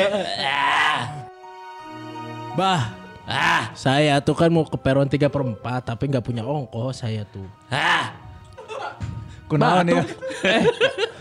[2.55, 2.95] Bah,
[3.27, 7.27] ah, saya tuh kan mau ke peron 3 per 4 tapi nggak punya ongkos saya
[7.27, 7.43] tuh.
[7.67, 8.15] Ah,
[9.45, 10.01] Kunaon ya?
[10.41, 10.63] Eh,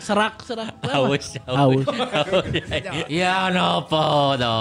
[0.01, 0.73] serak, serak.
[0.89, 1.85] Haus, Haus.
[3.09, 4.01] Ya nopo
[4.41, 4.57] to.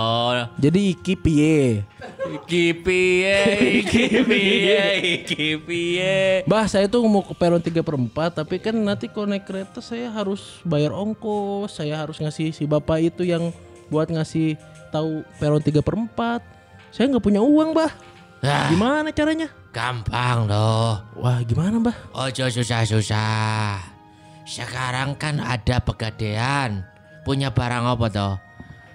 [0.60, 1.88] Jadi iki piye?
[2.24, 3.40] Iki piye,
[3.80, 4.84] iki piye,
[5.16, 6.44] iki piye.
[6.44, 9.80] Bah, saya tuh mau ke peron 3 per 4 tapi kan nanti kalau naik kereta
[9.80, 13.52] saya harus bayar ongkos, saya harus ngasih si bapak itu yang
[13.88, 14.60] buat ngasih
[14.92, 16.44] tahu peron 3 per 4.
[16.92, 17.90] Saya nggak punya uang, Bah.
[18.44, 19.48] Ah, Gimana caranya?
[19.72, 21.00] gampang loh.
[21.18, 21.96] Wah, gimana, Bah?
[22.14, 23.80] Ojo susah-susah.
[24.44, 26.84] Sekarang kan ada pegadaian.
[27.24, 28.36] Punya barang apa toh?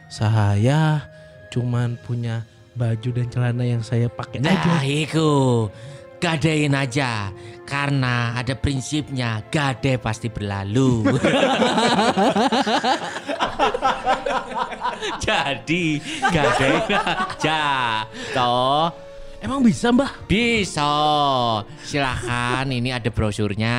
[0.07, 1.01] Saya
[1.49, 2.45] cuman punya
[2.77, 4.53] baju dan celana yang saya pakai aja.
[4.53, 5.67] Nah, iku.
[6.21, 7.33] Gadein aja.
[7.65, 11.09] Karena ada prinsipnya, gade pasti berlalu.
[15.25, 16.85] Jadi, gadein
[17.17, 17.63] aja.
[18.35, 18.91] Toh,
[19.39, 20.27] Emang bisa, Mbah?
[20.27, 20.91] bisa.
[21.87, 23.79] Silahkan, ini ada brosurnya.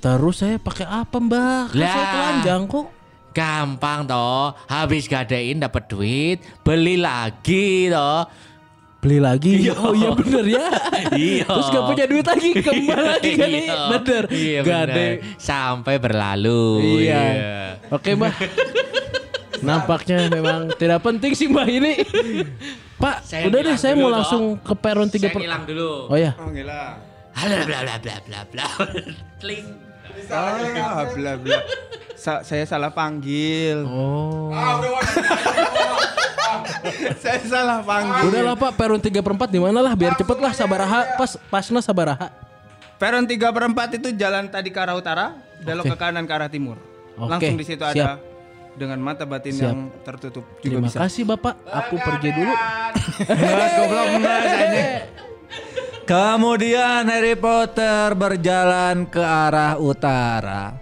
[0.00, 1.72] Terus saya pakai apa, Mbah?
[1.72, 2.86] Kan saya telanjang kok.
[3.30, 8.26] Gampang toh, habis gadein dapat duit, beli lagi toh.
[9.00, 9.70] Beli lagi.
[9.80, 10.66] Oh iya bener ya.
[11.16, 11.48] Iya.
[11.48, 13.64] Terus gak punya duit lagi kembali lagi kan nih.
[13.64, 13.78] Iya.
[13.96, 14.22] Bener.
[14.28, 15.06] Iya Gade.
[15.40, 17.00] Sampai berlalu.
[17.00, 17.24] Iya.
[17.88, 18.34] Oke mbak.
[19.60, 21.92] Nampaknya memang tidak penting sih mbak ini.
[23.00, 25.40] Pak, Saya udah deh saya mau langsung ke peron 3 Saya per...
[25.40, 26.12] hilang dulu.
[26.12, 26.36] Oh ya.
[26.36, 27.00] Oh gila.
[27.32, 28.66] Halo bla bla bla bla bla.
[29.40, 29.66] Kling.
[30.28, 31.58] Ah, bla bla.
[32.12, 33.80] Sa- saya salah panggil.
[33.88, 34.52] Oh.
[37.22, 38.28] saya salah panggil.
[38.28, 41.80] Udahlah Pak, peron 3 per 4 di mana lah biar cepet lah sabaraha pas pasna
[41.80, 42.28] sabaraha.
[43.00, 45.32] Peron 3 per 4 itu jalan tadi ke arah utara,
[45.64, 45.96] belok Oke.
[45.96, 46.76] ke kanan ke arah timur.
[47.16, 48.29] Oke, Langsung di situ siap.
[48.78, 49.64] Dengan mata batin Siap.
[49.66, 50.98] yang tertutup juga Terima bisa.
[51.02, 52.54] kasih Bapak, aku pergi dulu.
[53.76, 54.82] Goblok bener ini.
[56.06, 60.74] Kemudian Harry Potter berjalan ke arah utara.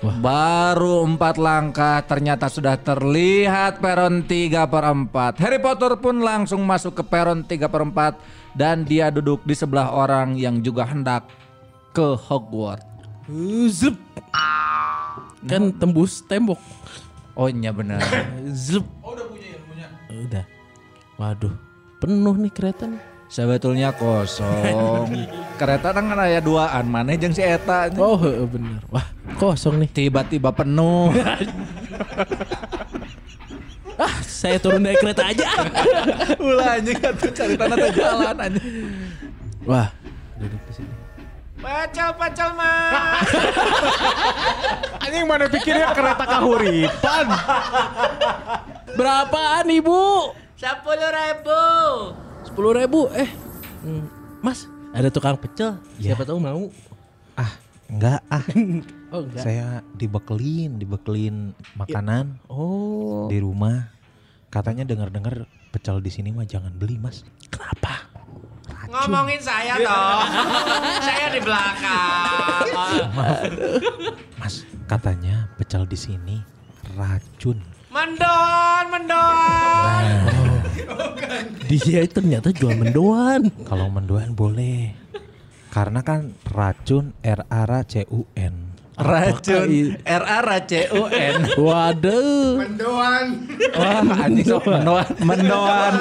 [0.00, 5.38] Baru empat langkah ternyata sudah terlihat peron 3 per 4.
[5.44, 9.92] Harry Potter pun langsung masuk ke peron 3 per 4 dan dia duduk di sebelah
[9.92, 11.28] orang yang juga hendak
[11.92, 12.88] ke Hogwarts.
[13.68, 13.94] Zup.
[15.48, 16.60] Kan tembus tembok.
[17.32, 18.00] Oh iya benar.
[18.52, 18.84] Zup.
[19.00, 19.86] Oh udah punya punya.
[20.12, 20.44] Udah.
[21.16, 21.54] Waduh,
[22.00, 23.00] penuh nih kereta nih.
[23.30, 25.06] Sebetulnya kosong.
[25.60, 27.86] Kereta kan ada duaan, mana jeung si Eta.
[27.94, 28.82] Oh bener.
[28.90, 29.06] Wah
[29.38, 29.88] kosong nih.
[29.88, 31.14] Tiba-tiba penuh.
[34.00, 35.44] Ah saya turun dari kereta aja.
[36.40, 38.64] Ulah anjing atuh cari tanah teh jalan anjing.
[39.68, 39.92] Wah
[40.40, 40.94] duduk di sini.
[41.60, 43.28] Pacel pacel mas.
[45.04, 47.26] Anjing mana pikirnya kereta kahuripan.
[48.96, 50.32] Berapaan ibu?
[50.56, 51.62] Sepuluh ribu.
[52.48, 53.00] Sepuluh ribu.
[53.12, 53.28] Eh,
[53.84, 54.04] hmm,
[54.40, 55.76] mas ada tukang pecel.
[56.00, 56.72] Siapa tahu mau.
[57.36, 57.52] Ah,
[57.86, 58.44] enggak ah.
[59.10, 59.42] Oh enggak.
[59.42, 63.26] Saya dibekelin, dibekelin makanan Oh.
[63.26, 63.90] di rumah.
[64.50, 67.22] Katanya dengar-dengar pecel di sini mah jangan beli, Mas.
[67.50, 68.09] Kenapa?
[68.90, 70.20] Ngomongin saya toh.
[71.06, 72.66] saya di belakang.
[74.34, 76.36] Mas, katanya pecel di sini
[76.98, 77.62] racun.
[77.94, 80.02] Mendon, mendon.
[81.70, 83.54] Dia ternyata jual mendoan.
[83.62, 84.90] Kalau mendoan boleh.
[85.70, 88.74] Karena kan racun R A R C U N.
[88.98, 91.46] Racun R A R C U N.
[91.54, 92.58] Waduh.
[92.58, 93.26] Mendoan.
[93.70, 95.92] Wah, anjing mendoan, mendoan.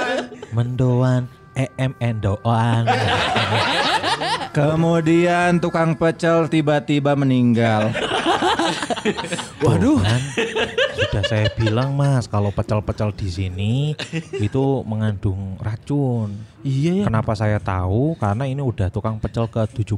[0.49, 1.23] Mendoan
[1.59, 2.87] E M N doan.
[4.57, 7.91] Kemudian tukang pecel tiba-tiba meninggal.
[9.65, 9.99] Waduh.
[9.99, 10.21] Kan,
[10.95, 13.73] Sudah saya bilang mas, kalau pecel-pecel di sini
[14.39, 16.33] itu mengandung racun.
[16.59, 17.05] Iya ya.
[17.07, 18.19] Kenapa saya tahu?
[18.19, 19.95] Karena ini udah tukang pecel ke 75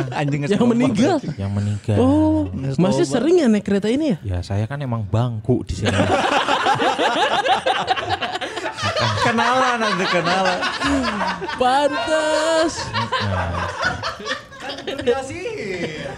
[0.20, 1.16] Anjing Yang meninggal.
[1.36, 1.96] yang meninggal.
[2.00, 4.18] Oh, masih sering ya naik kereta ini ya?
[4.24, 5.92] Ya saya kan emang bangku di sini.
[9.22, 10.60] Kenalan nanti kenalan.
[11.56, 12.72] Pantas.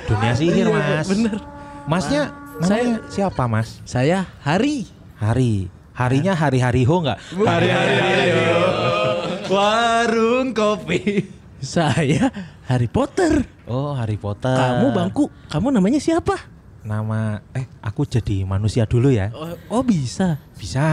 [0.07, 1.07] Dunia sihir mas.
[1.11, 1.37] Bener.
[1.87, 2.22] Masnya
[2.62, 3.79] namanya siapa mas?
[3.87, 4.87] Saya Hari.
[5.16, 5.72] Hari.
[5.96, 7.18] Harinya hari-hari ho nggak?
[7.40, 7.96] Hari-hari
[9.49, 11.25] warung kopi.
[11.57, 12.29] Saya
[12.68, 13.49] Harry Potter.
[13.64, 14.53] Oh Harry Potter.
[14.53, 15.33] Kamu bangku.
[15.49, 16.37] Kamu namanya siapa?
[16.87, 19.33] Nama eh aku jadi manusia dulu ya.
[19.35, 20.38] Oh, oh, bisa.
[20.55, 20.85] Bisa.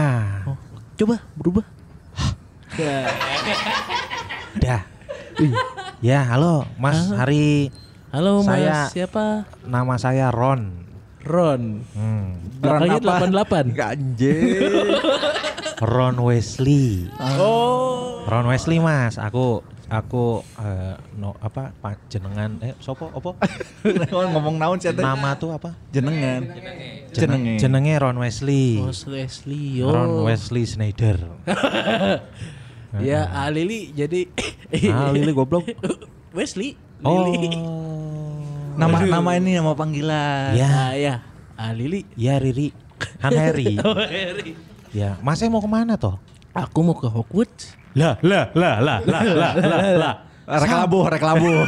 [0.48, 0.58] Oh,
[0.98, 1.62] coba berubah.
[4.56, 4.82] Dah.
[6.00, 7.70] Ya halo Mas Hari.
[8.10, 9.46] Halo Mas, Saya- siapa?
[9.62, 10.86] Nama saya Ron.
[11.22, 11.82] Ron.
[11.90, 12.38] Hmm.
[12.58, 13.74] Belakangnya Ron 88.
[13.74, 14.42] Anjing.
[15.80, 17.10] Ron Wesley.
[17.38, 18.22] Oh.
[18.24, 19.18] Ron Wesley Mas.
[19.18, 23.36] Aku aku eh, no apa pa- jenengan eh sopo opo
[24.32, 24.98] ngomong naon sih teh?
[24.98, 26.40] nama tuh apa Jenengan.
[26.50, 27.54] Jeneng- Jenenge.
[27.60, 29.82] jenenge Ron Wesley Mas Leslie.
[29.82, 30.24] Ron Oh.
[30.24, 31.18] Wesley Snyder
[33.02, 34.30] Ya, ya ah Lili jadi
[34.90, 35.66] Ah Lili goblok.
[36.36, 37.50] Wesley, Lili.
[37.54, 38.74] Oh.
[38.74, 39.10] Nama Aduh.
[39.10, 40.50] nama ini nama panggilan.
[40.58, 41.14] Ya, ah, ya.
[41.54, 42.02] Ah Lili.
[42.18, 42.74] Ya Riri.
[43.22, 43.78] Kan Harry.
[43.78, 44.58] oh, Harry.
[44.94, 46.18] Ya, Mas mau ke mana toh?
[46.54, 47.74] Aku mau ke Hogwarts.
[47.94, 50.14] Lah, lah, lah, lah, lah, lah, lah, lah.
[50.44, 51.66] Reklabo, reklabo.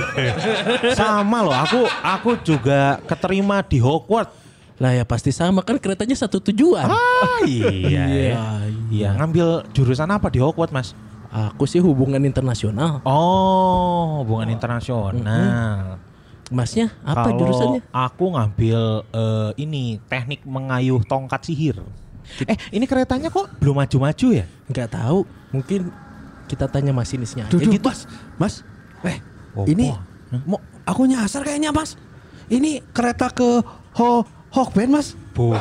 [0.98, 4.34] sama loh, aku aku juga keterima di Hogwarts.
[4.76, 6.86] Lah ya pasti sama kan keretanya satu tujuan.
[6.90, 7.70] Ah, iya.
[7.72, 8.04] iya.
[8.06, 8.44] Ya.
[8.92, 9.10] iya.
[9.16, 10.92] Ngambil jurusan apa di Hogwarts, Mas?
[11.30, 13.02] Aku sih hubungan internasional.
[13.02, 15.98] Oh, hubungan internasional.
[16.46, 17.80] Masnya apa Kalau jurusannya?
[17.90, 21.82] Aku ngambil eh, ini teknik mengayuh tongkat sihir.
[22.46, 24.46] Eh, ini keretanya kok belum maju-maju ya?
[24.70, 25.26] Nggak tahu.
[25.50, 25.90] Mungkin
[26.46, 27.82] kita tanya masinisnya aja Duh, gitu.
[27.82, 28.06] Mas,
[28.38, 28.54] Mas,
[29.02, 29.18] eh,
[29.54, 29.66] Opo.
[29.66, 29.90] ini
[30.46, 31.98] mau aku nyasar kayaknya Mas.
[32.46, 33.62] Ini kereta ke
[33.98, 35.12] Ho Hokben Mas.
[35.30, 35.60] Bukan.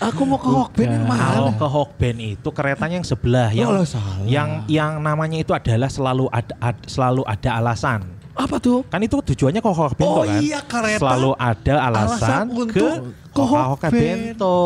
[0.00, 1.58] Aku mau ke Hokben yang Kalau mana?
[1.58, 4.24] ke Hokben itu keretanya yang sebelah yang Oh, salah.
[4.24, 8.00] yang yang namanya itu adalah selalu ada ad- selalu ada alasan.
[8.32, 8.80] Apa tuh?
[8.88, 10.40] Kan itu tujuannya ke Hokben Oh kan?
[10.40, 11.04] iya, kereta.
[11.04, 12.92] Selalu ada alasan, Alasan ke untuk
[13.28, 13.92] ke Hokben.
[13.92, 14.56] Bento.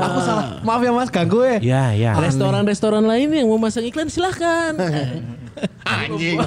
[0.00, 0.44] Aku salah.
[0.62, 1.58] Maaf ya Mas, ganggu ya.
[1.58, 2.12] Ya, ya.
[2.14, 4.78] Restoran-restoran lain yang mau masang iklan silahkan.
[5.84, 6.38] Anjing.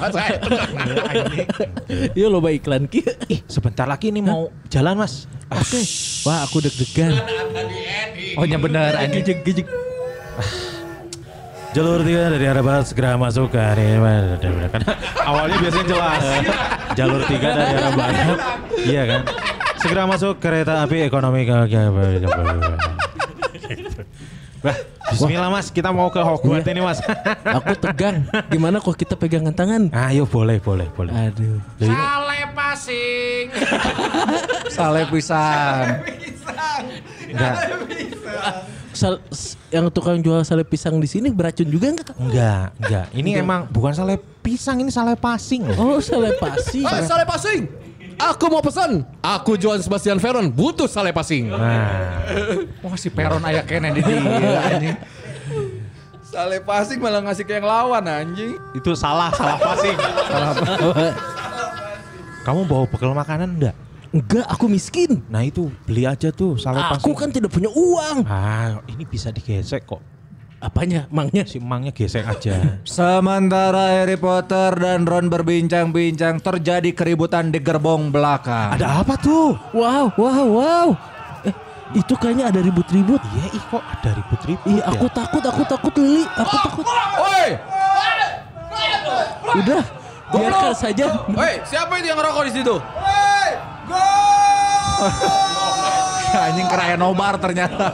[2.18, 3.06] Iya loba iklan ki.
[3.30, 5.30] Ih, sebentar lagi nih mau jalan, Mas.
[5.46, 5.78] Oke.
[6.26, 7.14] Wah aku deg-degan.
[8.34, 9.22] Oh nya bener anjing.
[9.22, 9.66] Gejek gejek.
[11.76, 14.00] Jalur tiga dari arah barat segera masuk ke area
[14.72, 14.92] Karena
[15.28, 16.22] awalnya biasanya jelas.
[16.96, 18.38] Jalur tiga dari arah barat.
[18.80, 19.20] Iya kan?
[19.76, 21.52] Segera masuk kereta api ekonomi ke
[25.12, 26.96] Bismillah mas, kita mau ke Hogwarts ini mas.
[27.44, 28.24] Aku tegang.
[28.48, 29.92] Gimana kok kita pegangan tangan?
[29.92, 31.12] Ayo boleh, boleh, boleh.
[31.12, 31.60] Aduh.
[31.60, 33.44] Loh, ini- Sale pasing.
[34.72, 35.86] Sale pisang.
[37.30, 37.54] Enggak,
[39.68, 42.16] yang tukang jual sale pisang di sini beracun juga enggak?
[42.16, 43.06] enggak, enggak.
[43.12, 45.96] Ini emang bukan sale pisang, ini sale pasing loh.
[45.96, 46.80] Oh, sale pasi.
[46.80, 47.68] Hai, sale pasing.
[48.16, 49.04] Aku mau pesan.
[49.20, 51.52] Aku Johan Sebastian Veron butuh sale pasing.
[51.52, 52.24] Nah,
[52.80, 54.96] Wah si Peron aya kene di dia anjing.
[56.24, 58.56] Sale pasing malah ngasih ke yang lawan anjing.
[58.72, 59.96] itu salah, salah pasing.
[62.48, 63.76] Kamu bawa bekal makanan enggak?
[64.16, 65.20] Enggak, aku miskin.
[65.28, 68.24] Nah itu beli aja tuh sale Aku kan tidak punya uang.
[68.24, 70.00] Ah, ini bisa digesek kok.
[70.56, 71.04] Apanya?
[71.12, 71.44] Mangnya?
[71.44, 72.56] Si emangnya gesek aja.
[72.88, 78.72] Sementara Harry Potter dan Ron berbincang-bincang terjadi keributan di gerbong belakang.
[78.72, 79.52] Ada apa tuh?
[79.76, 80.88] Wow, wow, wow.
[81.44, 81.52] Eh,
[81.92, 83.20] itu kayaknya ada ribut-ribut.
[83.36, 84.88] Iya, ih kok ada ribut-ribut Ih, ya?
[84.88, 86.24] aku takut, aku takut Lili.
[86.24, 86.84] Aku takut.
[87.20, 87.48] Oi,
[89.56, 89.82] Udah,
[90.32, 91.06] biarkan saja.
[91.28, 92.74] oi, siapa itu yang ngerokok di situ?
[96.36, 97.86] anjing keraya nobar ternyata.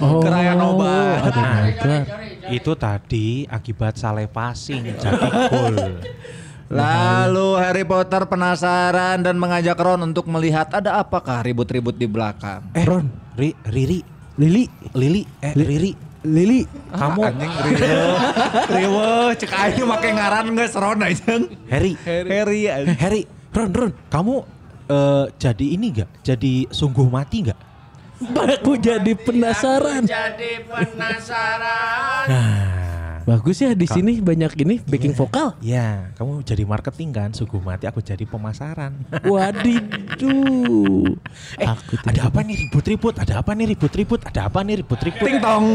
[0.00, 1.20] Oh, Keraya nobar.
[1.20, 2.02] ada nobar.
[2.50, 5.76] Itu tadi akibat sale passing jadi gol.
[6.70, 12.62] Lalu Harry Potter penasaran dan mengajak Ron untuk melihat ada apakah ribut-ribut di belakang.
[12.78, 13.98] Eh, Ron, Ri, Riri,
[14.38, 16.62] Lili, Lili, eh Riri, Lili.
[16.94, 17.90] kamu Anjing riwe.
[18.78, 21.50] riwe cek aja make ngaran geus Ron anjing.
[21.66, 22.98] Harry, Harry anjing.
[23.02, 24.34] Harry, Ron, Ron, kamu
[24.90, 26.10] eh, jadi ini enggak?
[26.26, 27.60] Jadi sungguh mati enggak?
[28.20, 30.04] Aku jadi penasaran.
[30.04, 32.24] Jadi penasaran.
[32.28, 32.60] Nah,
[33.22, 35.54] Bagus ya di sini banyak ini backing vokal.
[35.60, 38.96] Ya, kamu jadi marketing kan, sugu mati aku jadi pemasaran.
[39.30, 41.14] Wadiduh.
[41.56, 43.14] eh, Aku tidak- ada apa nih ribut-ribut?
[43.16, 44.20] Ada apa nih ribut-ribut?
[44.22, 45.22] Ada apa nih ribut-ribut?
[45.22, 45.66] Ting tong.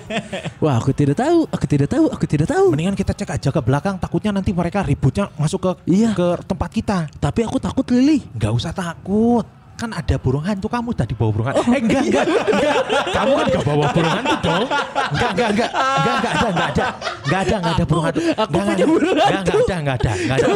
[0.62, 2.66] Wah, aku tidak tahu, aku tidak tahu, aku tidak tahu.
[2.70, 6.12] Mendingan kita cek aja ke belakang, takutnya nanti mereka ributnya masuk ke Iya.
[6.12, 6.98] ke tempat kita.
[7.16, 8.22] Tapi aku takut Lili.
[8.32, 9.46] Nggak usah takut.
[9.82, 11.66] Kan ada burung hantu kamu tadi bawa burung hantu.
[11.66, 12.74] eh enggak, enggak, enggak.
[13.10, 14.66] Kamu kan enggak bawa burung hantu dong.
[15.10, 15.70] Enggak, enggak, enggak.
[15.74, 16.86] Enggak, enggak ada, enggak ada.
[17.26, 18.20] Enggak ada, enggak ada burung hantu.
[18.22, 19.50] Aku Enggak, punya enggak, burung enggak, hantu.
[19.58, 20.46] Enggak ada, enggak ada, enggak ada.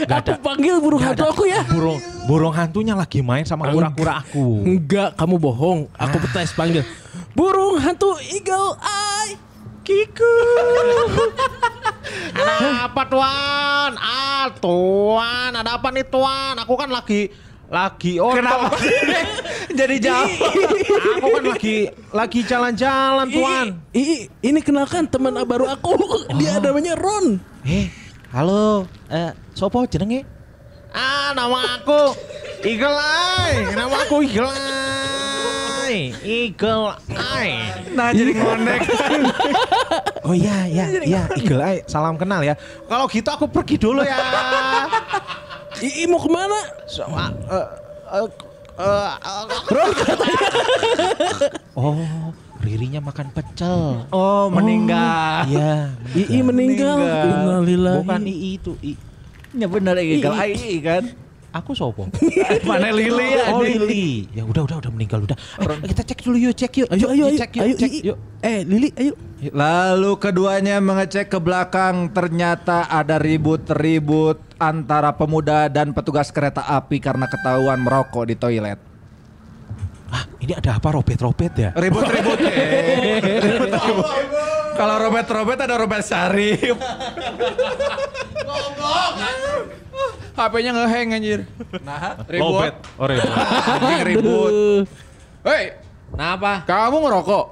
[0.00, 0.40] Enggak Aku ada.
[0.40, 1.32] panggil burung hantu ada.
[1.36, 1.60] aku ya.
[1.68, 4.44] Burung burung hantunya lagi main sama kura-kura aku.
[4.64, 5.80] Enggak, kamu bohong.
[5.92, 6.30] Aku Ah.
[6.32, 6.80] tes panggil.
[7.36, 9.36] Burung hantu eagle eye.
[9.84, 10.34] Kiku.
[12.32, 13.92] Ada apa tuan?
[13.98, 16.56] Ah tuan, ada apa nih tuan?
[16.56, 17.28] Aku kan lagi
[17.70, 18.74] lagi oh Kenapa?
[19.78, 20.26] Jadi jauh.
[21.22, 21.76] Aku kan lagi
[22.10, 23.66] lagi jalan-jalan tuan.
[23.94, 25.94] Ii, ini kenalkan teman baru aku.
[26.36, 27.38] Dia namanya Ron.
[27.62, 27.86] Eh,
[28.34, 28.90] halo.
[29.06, 30.26] Eh, sopo jenenge?
[30.90, 32.18] Ah, nama aku
[32.66, 33.70] Eagle Eye.
[33.78, 36.10] Nama aku Eagle Eye.
[36.26, 37.54] Eagle Eye.
[37.94, 38.80] Nah jadi ngonek.
[40.20, 41.80] Oh iya, iya, iya, Eagle Eye.
[41.88, 42.52] Salam kenal ya.
[42.86, 44.18] Kalau gitu aku pergi dulu ya.
[45.80, 46.60] Ii mau ke mana?
[46.84, 47.66] So, ah, eh,
[48.12, 48.28] eh,
[48.80, 49.44] eh, eh,
[51.80, 51.96] Oh,
[52.60, 54.04] Ririnya makan pecel.
[54.12, 55.48] Oh meninggal.
[55.48, 55.96] Iya.
[56.12, 57.00] Ii meninggal.
[57.00, 57.64] Meninggal.
[57.64, 57.96] Innalillahi.
[58.04, 58.92] Bukan II itu I.
[59.56, 61.02] Ya bener Eagle Eye Ii kan.
[61.50, 62.06] Aku sopo?
[62.68, 63.50] Mana Lili ya?
[63.50, 63.58] Oh.
[63.66, 64.30] Lili.
[64.30, 65.34] Ya udah udah udah meninggal udah.
[65.34, 66.88] Eh, kita cek dulu yuk, cek yuk.
[66.94, 67.38] Ayo ayo ayo.
[67.42, 68.16] cek yuk, ayo cek yuk.
[68.38, 69.18] Eh Lili ayo.
[69.50, 77.26] Lalu keduanya mengecek ke belakang ternyata ada ribut-ribut antara pemuda dan petugas kereta api karena
[77.26, 78.78] ketahuan merokok di toilet.
[80.10, 81.70] Ah, ini ada apa Robet-robet ya?
[81.74, 82.38] Ribut-ribut.
[83.46, 84.06] Ribut-ribut.
[84.78, 86.78] Kalau Robert-Robert ada Robert Sarif.
[90.40, 91.40] HP-nya ngehang anjir.
[91.84, 92.72] Nah, Ribut.
[92.96, 93.30] Oh, ribut.
[93.68, 94.52] anjing ribut.
[95.44, 95.64] Hei,
[96.10, 96.64] Kenapa?
[96.64, 97.44] kamu ngerokok?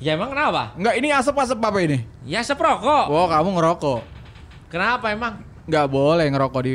[0.00, 0.72] Ya emang kenapa?
[0.78, 1.98] Enggak, ini asap-asap apa ini?
[2.24, 3.12] Ya seprokok.
[3.12, 4.00] Oh, kamu ngerokok.
[4.72, 5.44] Kenapa emang?
[5.68, 6.74] Enggak boleh ngerokok di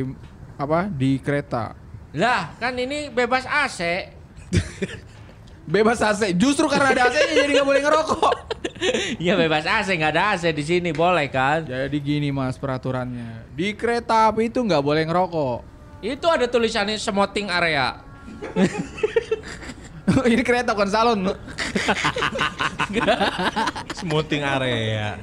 [0.56, 0.86] apa?
[0.92, 1.74] Di kereta.
[2.14, 3.80] Lah kan ini bebas AC.
[5.66, 6.38] Bebas AC.
[6.38, 8.36] Justru karena ada AC-nya jadi nggak boleh ngerokok.
[9.26, 11.66] ya bebas AC nggak ada AC di sini boleh kan?
[11.66, 13.50] Jadi gini mas peraturannya.
[13.58, 15.60] Di kereta api itu nggak boleh ngerokok.
[16.06, 17.98] Itu ada tulisannya smoking area.
[20.30, 21.20] ini kereta bukan salon.
[23.98, 25.18] Smoothing area.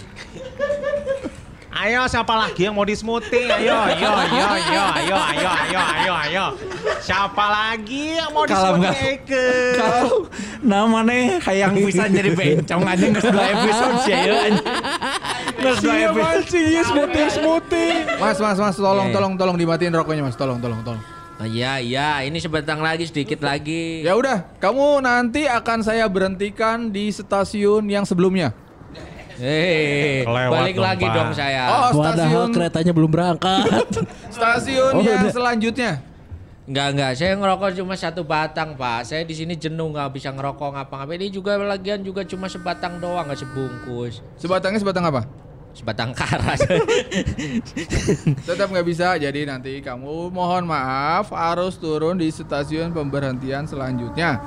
[1.82, 3.50] Ayo siapa lagi yang mau di smoothing?
[3.50, 6.44] Ayo, ayo, ayo, ayo, ayo, ayo, ayo, ayo, ayo.
[7.02, 9.46] Siapa lagi yang mau di nggak- Eke?
[9.74, 10.30] Kalau
[10.62, 14.34] namanya hayang bisa jadi bencong aja nggak dua episode sih ya.
[15.58, 16.46] Nggak dua episode.
[16.46, 17.94] sih smoothing smoothing.
[18.14, 19.16] Mas mas mas tolong Iya, iya.
[19.18, 21.02] tolong tolong dimatiin rokoknya mas tolong tolong tolong.
[21.42, 24.06] Oh, iya iya ini sebentar lagi sedikit lagi.
[24.06, 28.54] Ya udah, kamu nanti akan saya berhentikan di stasiun yang sebelumnya.
[29.36, 31.14] Hei, balik dong, lagi Pak.
[31.14, 31.62] dong saya.
[31.88, 33.86] Oh, Padahal stasiun keretanya belum berangkat.
[34.34, 35.32] stasiun Oh, yang udah.
[35.32, 35.92] selanjutnya.
[36.62, 39.02] Enggak enggak, saya ngerokok cuma satu batang pak.
[39.02, 41.18] Saya di sini jenuh nggak bisa ngerokok ngapa-ngapain.
[41.18, 44.22] Ini juga lagian juga cuma sebatang doang nggak sebungkus.
[44.38, 45.26] Sebatangnya sebatang apa?
[45.72, 46.62] Sebatang karas.
[48.46, 49.16] Tetap nggak bisa.
[49.16, 54.38] Jadi nanti kamu mohon maaf harus turun di stasiun pemberhentian selanjutnya.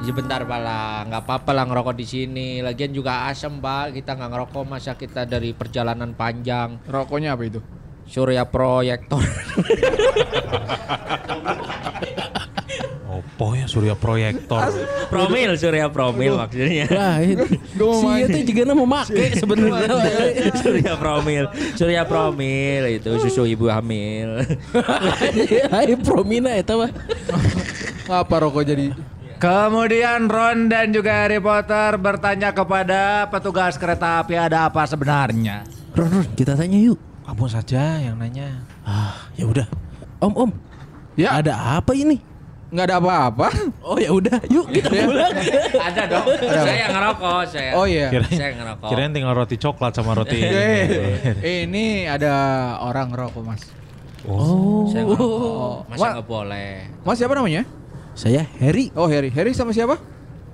[0.00, 2.48] Ya bentar pak lah, nggak apa-apa lah ngerokok di sini.
[2.64, 3.92] Lagian juga asem pak.
[3.92, 6.80] Kita nggak ngerokok masa kita dari perjalanan panjang.
[6.88, 7.60] Rokoknya apa itu?
[8.08, 9.20] Surya proyektor.
[13.10, 14.72] Opo ya Surya Proyektor.
[15.12, 16.86] promil Surya promil maksudnya.
[16.88, 17.44] Wah, itu.
[17.76, 19.92] si itu juga mau make sebenarnya.
[20.62, 21.44] Surya promil,
[21.76, 24.46] Surya promil itu susu ibu hamil.
[25.74, 26.90] Hai Promina itu mah.
[28.24, 28.90] Apa rokok jadi?
[29.40, 35.64] Kemudian Ron dan juga Harry Potter bertanya kepada petugas kereta api ada apa sebenarnya.
[35.96, 37.00] Ron, Ron, kita tanya yuk.
[37.24, 38.60] Kamu saja yang nanya.
[38.84, 39.64] Ah, ya udah.
[40.20, 40.50] Om, Om.
[41.16, 41.40] Ya.
[41.40, 42.20] Ada apa ini?
[42.68, 43.48] Nggak ada apa-apa.
[43.80, 45.32] Oh ya udah, yuk kita pulang.
[45.88, 46.26] Ada dong.
[46.44, 47.70] saya ngerokok, saya.
[47.80, 48.12] Oh iya.
[48.12, 48.88] Kirain, Saya ngerokok.
[48.92, 50.36] kirain tinggal roti coklat sama roti.
[50.36, 52.32] Eh, ini ada
[52.84, 53.72] orang ngerokok mas.
[54.28, 54.84] Oh.
[54.92, 55.76] Saya ngerokok.
[55.88, 56.10] Masa Wah.
[56.12, 56.70] nggak boleh?
[57.08, 57.64] Mas siapa namanya?
[58.20, 58.92] Saya Harry.
[58.92, 59.32] Oh Harry.
[59.32, 59.96] Harry sama siapa?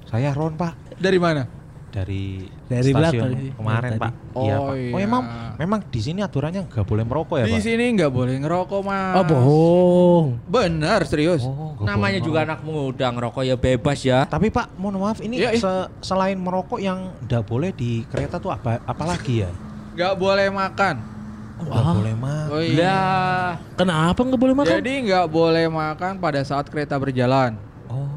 [0.07, 0.79] Saya Ron pak.
[0.95, 1.51] Dari mana?
[1.91, 3.57] Dari Dari stasiun belakang.
[3.57, 4.03] kemarin Tadi.
[4.05, 4.13] pak.
[4.31, 4.69] Oh, iya pak.
[4.69, 5.03] Oh iya.
[5.03, 5.23] emang
[5.57, 7.65] memang di sini aturannya nggak boleh merokok ya Di pak?
[7.65, 9.15] sini nggak boleh ngerokok mas.
[9.17, 10.27] Oh bohong.
[10.47, 11.43] Benar serius.
[11.43, 14.23] Oh, Namanya juga anak muda ngerokok ya bebas ya.
[14.25, 15.57] Tapi pak, mohon maaf ini iya.
[15.57, 19.51] se- selain merokok yang nggak boleh di kereta tuh apa apalagi ya?
[19.97, 21.16] nggak boleh makan.
[21.57, 22.43] Nggak boleh mah.
[22.53, 22.85] Oh iya.
[22.85, 24.73] Lah, Kenapa nggak boleh makan?
[24.77, 27.57] Jadi nggak boleh makan pada saat kereta berjalan.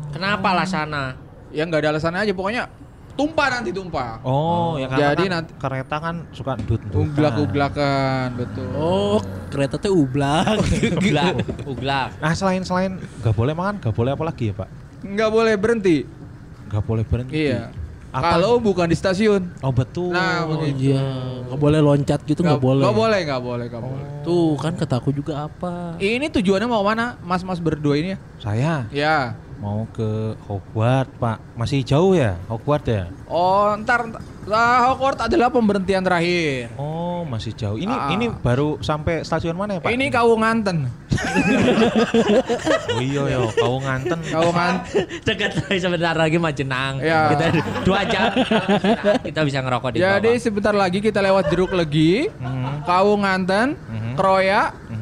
[0.09, 1.13] kenapa lah sana?
[1.53, 2.65] Ya nggak ada alasannya aja pokoknya
[3.13, 4.23] tumpah nanti tumpah.
[4.23, 8.69] Oh, ya karena Jadi kan nanti- kereta kan suka dut Uglak-uglakan betul.
[8.73, 9.19] Oh,
[9.49, 10.55] kereta teh ublak.
[10.97, 11.35] Uglak,
[11.67, 12.09] uglak.
[12.17, 14.67] Nah selain selain nggak boleh makan, nggak boleh apa lagi ya pak?
[15.03, 15.97] Nggak boleh berhenti.
[16.71, 17.33] Nggak boleh berhenti.
[17.35, 17.61] Iya.
[18.09, 18.41] Apa?
[18.41, 19.53] Kalau bukan di stasiun.
[19.61, 20.09] Oh betul.
[20.09, 20.97] Nah, begitu.
[20.97, 21.05] Iya,
[21.45, 22.81] nggak boleh loncat gitu nggak boleh.
[22.81, 24.05] Nggak boleh, nggak boleh, nggak boleh.
[24.25, 25.93] Tuh kan kata aku juga apa?
[26.01, 27.21] Ini tujuannya mau mana?
[27.21, 28.19] Mas-mas berdua ini ya?
[28.41, 29.37] Saya Ya.
[29.59, 30.09] Mau ke
[30.41, 31.37] Hogwarts pak.
[31.53, 33.11] Masih jauh ya Hogwarts ya?
[33.25, 34.07] Oh, ntar,
[34.43, 36.71] nah, Hogwarts adalah pemberhentian terakhir.
[36.75, 37.75] Oh masih jauh.
[37.75, 38.09] Ini Ah.
[38.09, 39.91] ini baru sampai stasiun mana ya pak?
[39.91, 40.87] Ini kau nganten.
[42.89, 44.19] Oh iya ya, kau nganten.
[44.25, 45.03] Kau nganten.
[45.21, 46.93] Dekat lagi sebentar lagi Majenang.
[46.99, 47.29] Ya.
[47.29, 47.45] Kita
[47.83, 48.31] dua jam.
[49.21, 50.41] kita bisa ngerokok di Jadi bawah.
[50.41, 52.83] sebentar lagi kita lewat jeruk legi, Mhm.
[52.83, 54.13] kau nganten, Mhm.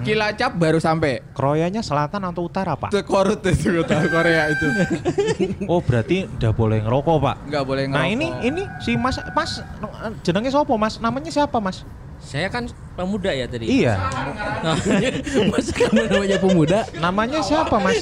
[0.02, 1.22] Kilacap baru sampai.
[1.32, 2.92] Kroyanya selatan atau utara pak?
[3.04, 4.66] Korut itu kota Korea itu.
[5.72, 7.36] Oh berarti udah boleh ngerokok pak?
[7.48, 8.02] Nggak boleh ngerokok.
[8.02, 9.64] Nah ini ini si mas mas
[10.22, 10.94] jenengnya siapa mas?
[10.98, 11.82] Namanya siapa mas?
[12.18, 12.66] Saya kan
[12.98, 13.70] pemuda ya tadi.
[13.70, 13.94] Iya.
[15.54, 16.80] Masa kamu namanya pemuda?
[16.98, 18.02] Namanya siapa mas?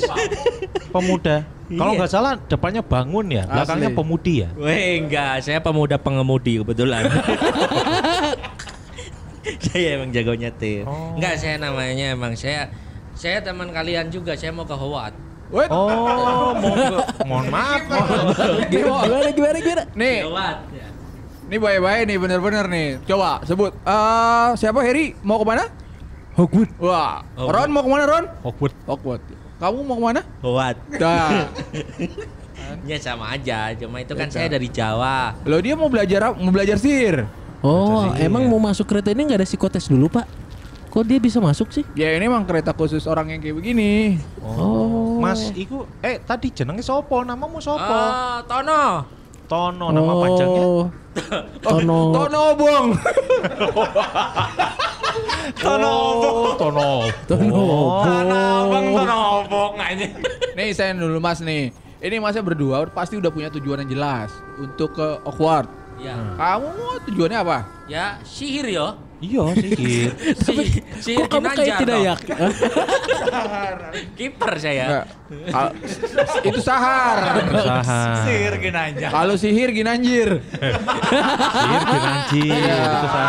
[0.89, 1.43] Pemuda.
[1.65, 1.97] Kalau Iya.
[1.97, 3.97] nggak salah depannya bangun ya, belakangnya Asli.
[3.97, 4.49] pemudi ya.
[4.53, 7.09] Weh enggak, saya pemuda pengemudi kebetulan.
[9.65, 10.83] saya emang jago nyetir.
[10.83, 11.13] Oh.
[11.13, 12.69] Enggak, saya namanya emang saya
[13.13, 15.15] saya teman kalian juga, saya mau ke Howard.
[15.47, 17.81] Wait, Oh, mau ke, mohon maaf.
[17.85, 18.33] mohon-
[18.73, 19.83] Gimana gimana gimana?
[19.93, 20.59] nih, Howard.
[20.71, 20.87] Ya.
[21.45, 22.87] nih baik-baik nih bener-bener nih.
[23.03, 23.71] Coba sebut.
[23.77, 25.13] Eh siapa Heri?
[25.21, 25.69] Mau ke mana?
[26.33, 26.73] Hogwarts.
[26.77, 27.47] Wah, Oh.
[27.47, 28.25] Ron mau ke mana Ron?
[28.41, 28.75] Hogwarts.
[28.83, 29.29] Hogwarts.
[29.55, 30.21] Kamu mau ke mana?
[30.41, 30.77] Howard.
[30.95, 31.47] Dah.
[32.83, 35.37] Ya sama aja, cuma itu kan saya dari Jawa.
[35.43, 36.33] Lo dia mau belajar?
[36.33, 37.23] Mau belajar sihir.
[37.65, 40.29] Oh, emang mau masuk kereta ini nggak ada psikotes dulu pak?
[40.93, 41.81] Kok dia bisa masuk sih?
[41.97, 44.21] Ya ini emang kereta khusus orang yang kayak begini.
[44.45, 45.17] Oh.
[45.17, 47.25] Mas, iku eh tadi jenengnya sopo?
[47.25, 47.81] Namamu sopo?
[47.81, 49.03] Oh, Tono.
[49.49, 50.61] Tono nama panjangnya.
[50.61, 50.85] Oh.
[51.59, 51.99] Tono.
[52.13, 52.87] Tono Bong.
[55.57, 55.93] Tono.
[56.21, 56.89] Oh, Tono.
[57.29, 57.65] Tono.
[58.69, 60.07] Bang Tono Bong ini.
[60.57, 61.73] nih saya dulu Mas nih.
[61.99, 64.29] Ini masnya berdua pasti udah punya tujuan yang jelas
[64.61, 65.84] untuk ke Hogwarts.
[65.95, 67.57] Ya, Kamu tujuannya apa?
[67.87, 68.87] ya sihir yo.
[69.23, 70.11] Iya sih.
[70.45, 70.55] Si,
[70.99, 72.13] sihir Kok kamu kayak tidak ya?
[74.19, 75.07] Kiper saya.
[76.47, 77.39] Itu sahar.
[77.47, 78.27] Usaha.
[78.59, 79.09] Ginanjar.
[79.09, 80.43] Kalau sihir ginanjir.
[80.43, 82.47] Sihir Ginanji.
[82.51, 83.25] Itu sama.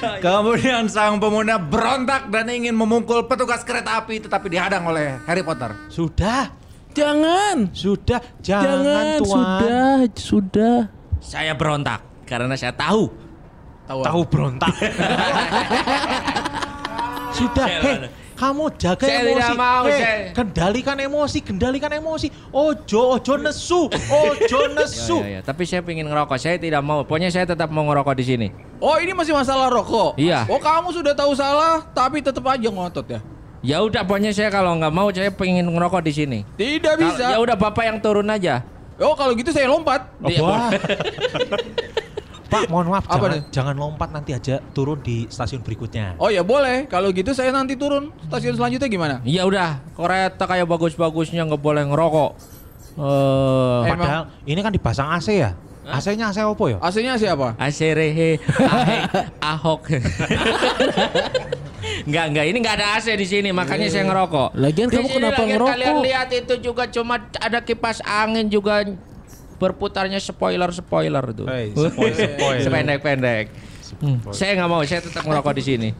[0.00, 5.76] Kemudian sang pemuda berontak dan ingin memukul petugas kereta api tetapi dihadang oleh Harry Potter.
[5.92, 6.56] Sudah.
[6.96, 7.68] Jangan.
[7.76, 8.18] Sudah.
[8.40, 9.18] Jangan, Jangan.
[9.20, 9.38] tuan.
[9.44, 9.96] Sudah.
[10.16, 10.99] Sudah.
[11.20, 13.12] Saya berontak karena saya tahu.
[13.86, 14.70] Tahu berontak.
[17.36, 17.68] Sudah.
[17.68, 18.08] Mana?
[18.40, 19.36] kamu jaga Saya emosi.
[19.36, 22.32] tidak mau, Hei, saya- kendalikan emosi, kendalikan emosi.
[22.48, 25.20] Ojo, ojo nesu, ojo nesu.
[25.20, 25.40] Ya, ya, ya.
[25.44, 26.40] Tapi saya ingin ngerokok.
[26.40, 27.04] Saya tidak mau.
[27.04, 28.48] Pokoknya saya tetap mau ngerokok di sini.
[28.80, 30.16] Oh ini masih masalah rokok.
[30.16, 30.48] Iya.
[30.48, 33.20] Oh kamu sudah tahu salah tapi tetap aja ngotot ya.
[33.60, 36.38] Ya udah, pokoknya saya kalau nggak mau saya pengen ngerokok di sini.
[36.56, 37.36] Tidak bisa.
[37.36, 38.64] Ya udah, bapak yang turun aja.
[39.00, 40.04] Oh kalau gitu saya lompat.
[40.22, 40.40] Iya.
[40.44, 40.70] Wah.
[42.50, 43.42] Pak, mohon maaf, Apa jangan, nih?
[43.54, 46.18] jangan lompat nanti aja turun di stasiun berikutnya.
[46.18, 46.90] Oh ya boleh.
[46.90, 49.16] Kalau gitu saya nanti turun stasiun selanjutnya gimana?
[49.22, 52.30] Ya udah, kereta kayak bagus-bagusnya nggak boleh ngerokok.
[52.98, 55.54] Eh, Emang- Padahal ini kan dipasang AC ya.
[55.90, 56.78] AC-nya AC apa ya?
[56.82, 57.54] AC-nya siapa?
[57.54, 58.96] Aserehe, Ahe,
[59.40, 59.90] Ahok.
[62.00, 62.44] Enggak, enggak.
[62.46, 64.48] Ini enggak ada AC di sini, makanya saya ngerokok.
[64.54, 65.74] Lagian Di kamu sini kenapa lagian ngerokok?
[65.74, 68.74] Kalian lihat itu juga cuma ada kipas angin juga
[69.56, 71.46] berputarnya spoiler-spoiler tuh.
[71.46, 72.60] Hei, spoil, spoil.
[72.60, 73.44] Sependek-pendek.
[73.98, 75.90] Hmm, Saya nggak mau, saya tetap ngerokok di sini.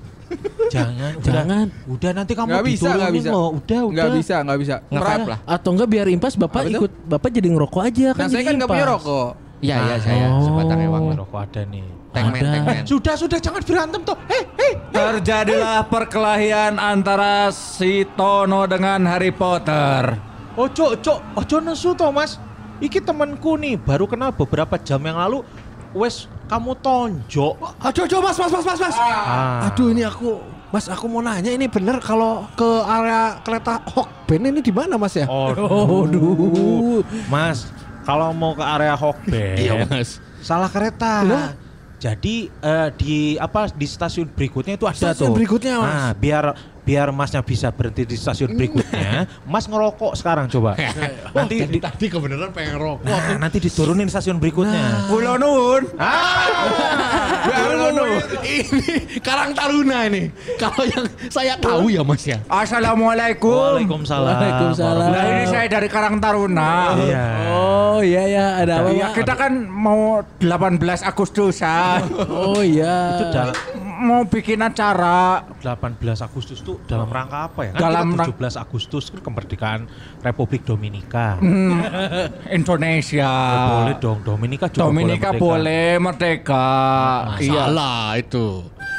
[0.70, 1.66] Jangan, Jangan.
[1.66, 3.30] Udah, udah nanti kamu Nggak bisa, nggak diturunin bisa.
[3.34, 3.48] loh.
[3.50, 3.90] Udah, udah.
[3.92, 4.74] Nggak bisa, nggak bisa.
[4.86, 5.38] Nge-vape lah.
[5.44, 6.78] Atau enggak biar impas bapak Apa tuh?
[6.78, 9.30] ikut bapak jadi ngerokok aja kan Nah saya kan nggak punya rokok.
[9.60, 10.40] Iya, iya saya Oh.
[10.40, 11.02] sebatang ewang.
[11.18, 11.84] Rokok ada nih.
[12.10, 12.50] Tengmen, Ada.
[12.52, 12.82] tengmen.
[12.84, 14.18] Sudah, sudah jangan berantem tuh.
[14.26, 14.72] Hei, hei.
[14.90, 20.18] Terjadilah perkelahian antara si Tono dengan Harry Potter.
[20.58, 22.42] Ojo, ojo, ojo nesu toh mas.
[22.80, 25.46] Iki temanku nih baru kenal beberapa jam yang lalu.
[25.90, 27.54] Wes kamu tonjok.
[27.78, 28.96] Aduh, aduh, mas, mas, mas, mas, mas.
[28.98, 29.70] Ah.
[29.70, 30.38] Aduh, ini aku,
[30.70, 35.14] mas, aku mau nanya ini bener kalau ke area kereta Hokben ini di mana, mas
[35.14, 35.26] ya?
[35.26, 35.50] Oh,
[36.06, 37.02] Aduh.
[37.26, 37.70] Mas,
[38.02, 40.18] kalau mau ke area Hokben, Iya, Mas.
[40.42, 41.22] salah kereta.
[41.22, 41.54] Lah?
[42.00, 45.36] Jadi eh, di apa di stasiun berikutnya itu ada Stasiun tuh.
[45.36, 45.84] berikutnya, Mas.
[45.92, 46.44] Nah, biar
[46.90, 50.74] biar masnya bisa berhenti di stasiun berikutnya, mas ngerokok sekarang coba.
[51.38, 53.06] nanti di, tadi kebenaran pengen rokok.
[53.06, 55.06] nah, nanti diturunin stasiun berikutnya.
[55.06, 55.86] Pulau Nun.
[57.46, 60.34] Baru ngomongin ini Karang Taruna ini.
[60.58, 62.42] Kalau yang saya tahu ya Mas ya.
[62.50, 63.54] Assalamualaikum.
[63.54, 64.34] Waalaikumsalam.
[64.34, 65.08] Waalaikumsalam.
[65.14, 66.98] Nah ini saya dari Karang Taruna.
[67.06, 67.26] Iya.
[67.54, 68.90] Oh iya ya ada apa?
[68.90, 72.10] Ya kita kan mau 18 Agustusan.
[72.26, 73.22] Oh iya.
[73.22, 73.30] Itu
[74.00, 77.72] mau bikin acara 18 Agustus tuh dalam rangka apa ya?
[77.72, 78.24] Kan Dalam kita
[78.56, 79.80] 17 Agustus kan kemerdekaan
[80.20, 81.36] Republik Dominika.
[82.58, 83.30] Indonesia.
[83.68, 85.40] Boleh dong, Dominika juga Dominika boleh.
[85.40, 86.68] boleh merdeka.
[87.38, 87.66] Iya.
[87.66, 88.46] Salah itu.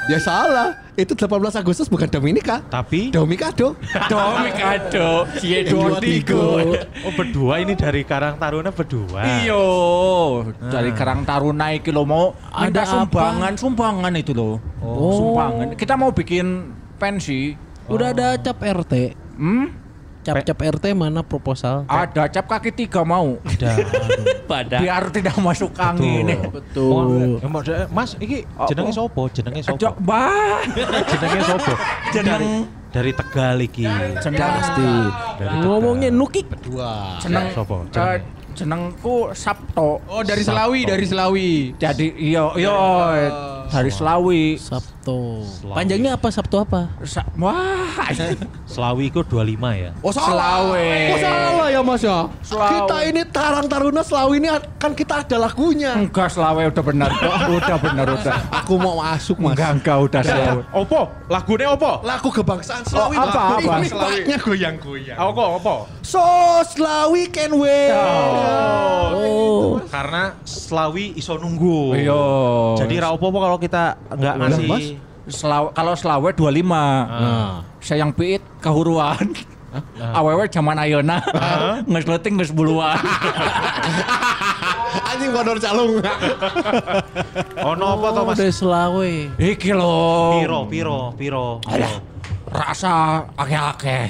[0.10, 0.70] Ya salah.
[0.92, 2.62] Itu 18 Agustus bukan Dominika.
[2.68, 3.80] Tapi Domikado.
[4.12, 5.24] Domikado.
[5.40, 6.60] Cie dua tigo.
[6.78, 9.42] oh berdua ini dari Karang Taruna berdua.
[9.42, 9.64] Iyo,
[10.68, 12.92] dari Karang Taruna iki lo mau ada Ada apa?
[12.92, 14.60] sumbangan, sumbangan itu loh.
[14.84, 15.16] Oh.
[15.16, 15.80] Sumbangan.
[15.80, 16.70] Kita mau bikin
[17.00, 17.56] pensi.
[17.92, 18.94] Udah ada cap RT.
[19.38, 19.82] Hmm?
[20.22, 21.82] Cap-cap RT mana proposal?
[21.90, 23.42] Ada cap kaki tiga mau.
[23.42, 23.74] Ada.
[24.52, 26.38] Pada Biar tidak masuk angin.
[26.54, 27.42] Betul.
[27.42, 29.26] Oh, eh, Mas, iki jenenge sopo?
[29.34, 29.82] Jenenge sopo?
[29.82, 30.62] Aduh, bah.
[31.10, 31.74] Jenenge sopo?
[32.14, 33.88] Jeneng Dari Tegal iki.
[34.22, 34.90] Pasti.
[35.42, 36.46] Dari Ngomongnya nukik.
[37.18, 37.82] jeneng Sopo?
[37.82, 38.22] eh, Jenenge.
[38.52, 40.04] jenengku Sabto.
[40.06, 41.72] Oh dari Selawi, dari Selawi.
[41.82, 42.78] Jadi iyo iyo
[43.72, 44.60] dari Selawi.
[44.60, 45.01] Sabto.
[45.64, 46.86] Panjangnya apa Sabto apa?
[47.02, 48.06] Sa- Wah,
[48.70, 49.42] Selawi itu 25
[49.74, 49.92] ya.
[50.00, 50.30] Oh salah.
[50.70, 50.90] Selawe.
[51.10, 52.18] Oh salah ya Mas ya.
[52.42, 52.70] Selawe.
[52.70, 54.48] Kita ini Karang Taruna Selawi ini
[54.78, 55.98] kan kita ada lagunya.
[55.98, 57.34] enggak Selawe udah benar kok.
[57.62, 58.34] Udah benar udah.
[58.62, 59.58] Aku mau masuk Mas.
[59.58, 60.62] Enggak enggak udah Selawe.
[60.72, 61.02] Opo?
[61.28, 61.92] Lagune opo?
[62.02, 63.16] Lagu kebangsaan Selawi.
[63.18, 63.74] Oh, apa, apa?
[63.82, 65.18] Ini paknya goyang-goyang.
[65.18, 65.76] Opo, opo?
[66.06, 66.22] So
[66.68, 67.90] Selawi can wait.
[67.92, 69.82] Oh.
[69.90, 71.98] Karena Selawi iso nunggu.
[71.98, 72.22] Iya.
[72.78, 75.38] Jadi ra opo kalau kita nggak Lah, ngasih Mas.
[75.38, 76.66] Selawe, kalau Selawe 25.
[76.72, 77.62] Ah.
[77.82, 79.34] Sayang piit kahuruan.
[80.12, 81.24] Awewe zaman ayeuna
[81.88, 83.00] geus leuting geus buluan.
[85.12, 86.04] Anjing kodor calung.
[87.56, 88.36] Ono apa to Mas?
[88.36, 89.12] Dari Selawe.
[89.40, 90.00] Iki lho.
[90.44, 91.46] Piro, piro, piro.
[91.72, 92.04] Alah,
[92.52, 94.10] rasa akeh-akeh.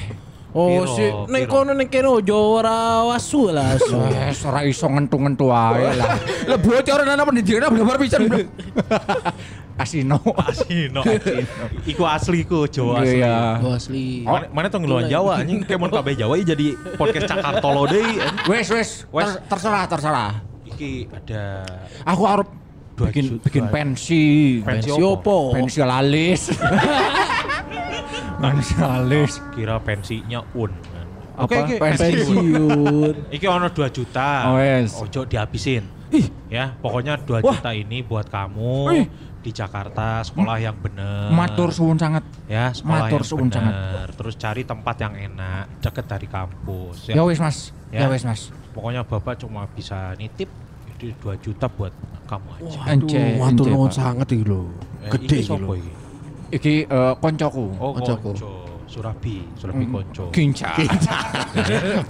[0.52, 1.64] Oh si ning piro.
[1.64, 3.80] kono ning kene ojo ora wasu lah.
[3.80, 6.20] Wes ora iso ngentu-ngentu ae lah.
[6.52, 8.28] Lah bocor nana pendidikan bener pisan.
[9.82, 10.20] Asino.
[10.38, 11.02] Asino.
[11.92, 13.24] Iku asli ku Jawa asli.
[13.24, 13.64] Iya.
[13.64, 14.28] Oh, asli.
[14.28, 16.68] Mana, mana tuh ngeluhan Jawa anjing kayak mau kabeh Jawa ini jadi
[17.00, 18.20] podcast Cakartolo deui.
[18.20, 18.52] anjing.
[18.52, 19.26] Wes wes Wes.
[19.26, 20.32] ter- terserah terserah.
[20.68, 21.64] Iki ada
[22.06, 22.28] Aku
[22.92, 24.24] Dua bikin bikin pensi.
[24.62, 25.56] Pensi Si opo?
[25.56, 26.52] Pensi lalis.
[28.42, 29.34] Pensi lalis.
[29.54, 30.72] kira pensinya un.
[31.38, 31.46] Apa?
[31.48, 31.76] Oke, oke.
[31.80, 33.14] Pensiun.
[33.32, 34.52] Iki ono 2 juta.
[34.52, 34.98] Oh, wes.
[35.00, 36.02] Ojo dihabisin.
[36.52, 37.56] Ya, pokoknya 2 Wah.
[37.56, 39.08] juta ini buat kamu Ih.
[39.40, 41.32] di Jakarta, sekolah yang bener.
[41.32, 42.28] Matur suwun sangat.
[42.52, 44.12] Ya, sekolah matur yang suwun bener.
[44.12, 47.08] Terus cari tempat yang enak, deket dari kampus.
[47.08, 47.72] Ya wes Mas.
[47.96, 48.06] Ya.
[48.06, 48.52] Ya wes Mas.
[48.76, 50.52] Pokoknya Bapak cuma bisa nitip
[51.00, 51.96] itu 2 juta buat
[52.28, 52.80] kamu aja.
[52.92, 54.68] Ence, Matur ence, nuwun sangat iki lho.
[55.08, 55.80] Eh, Gede iki lho.
[56.52, 56.86] Iki?
[56.86, 57.66] Eh, koncoku.
[57.80, 58.32] Oh, Koncoku.
[58.36, 58.50] konco.
[58.92, 60.28] Surabi, Surabi konco.
[60.36, 60.68] Kinca.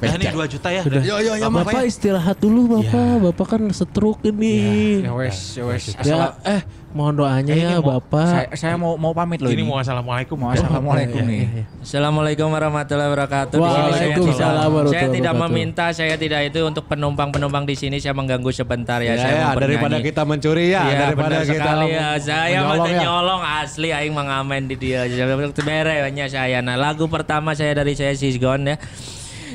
[0.01, 0.81] Ya ini 2 juta ya.
[0.85, 1.85] Yo yo yo Bapak makanya.
[1.85, 3.21] istirahat dulu Bapak.
[3.29, 5.01] Bapak kan stroke ini.
[5.05, 5.93] Ya wes, ya wes.
[6.01, 6.61] Ya, eh
[6.91, 8.27] mohon doanya ya mau- Bapak.
[8.27, 9.63] Saya, saya mau mau pamit loh Ini ini.
[9.63, 10.35] mau assalamualaikum.
[10.35, 11.39] Mau assalamualaikum Ya, nih.
[11.39, 11.63] ya, ya.
[11.79, 13.57] Assalamualaikum warahmatullahi wabarakatuh.
[13.57, 18.99] Waalaikumsalam warahmatullahi Saya tidak meminta, saya tidak itu untuk penumpang-penumpang di sini saya mengganggu sebentar
[18.99, 19.13] ya.
[19.13, 22.07] Ya, saya ya, mau daripada kita mencuri ya, Iya, daripada kita sekali ya.
[22.19, 22.99] Saya menyolong ya.
[23.01, 25.07] nyolong asli aing mengamen di dia.
[25.07, 26.59] Berenya saya.
[26.59, 28.75] Nah, lagu pertama saya dari saya Sisgon ya.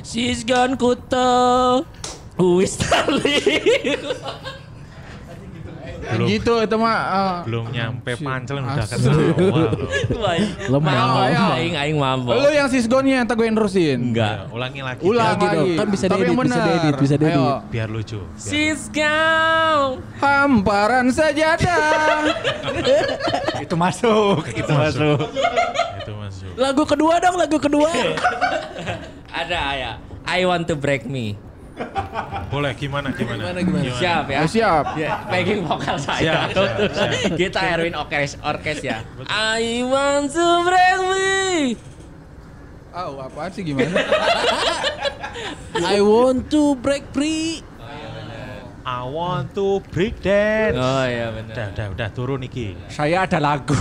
[0.01, 1.85] Sisgon kuto
[2.37, 3.41] Wis tali.
[6.07, 6.99] Belum, Gitu itu mah.
[7.03, 8.95] eh, belum nyampe pancel udah Asu.
[8.95, 9.63] ketawa.
[10.73, 10.93] Lemah.
[10.95, 11.19] Mau
[11.59, 12.31] aing aing mampu.
[12.31, 13.99] Lu yang sisgonnya yang gue terusin.
[14.13, 14.47] Enggak.
[14.47, 15.01] Ya, ulangi lagi.
[15.03, 17.57] Ulang Lagi dong, kan bisa diedit, bisa diedit, bisa diedit.
[17.69, 18.21] Biar, lucu.
[18.37, 19.99] Sisgon.
[20.19, 22.23] Hamparan sajadah.
[23.67, 25.19] Itu masuk, itu masuk.
[25.99, 26.51] Itu masuk.
[26.55, 27.91] Lagu kedua dong, lagu kedua.
[29.43, 29.93] Ada ya.
[30.23, 31.35] I want to break me.
[32.49, 33.43] Boleh gimana gimana?
[33.43, 33.93] Gimana, gimana?
[34.01, 34.39] Siap ya.
[34.41, 34.85] Ya, siap.
[34.97, 36.49] Ya, backing vokal saya.
[36.49, 37.11] Siap, siap, siap.
[37.37, 39.05] Kita Erwin Orkes Orkes ya.
[39.29, 41.29] I want to break me.
[42.97, 43.93] Oh, apaan sih gimana?
[45.77, 47.61] I want to break free.
[48.87, 50.79] I want to break dance.
[50.79, 51.59] Oh iya benar.
[51.59, 52.79] Udah, udah, udah turun iki.
[52.87, 53.75] Saya ada lagu.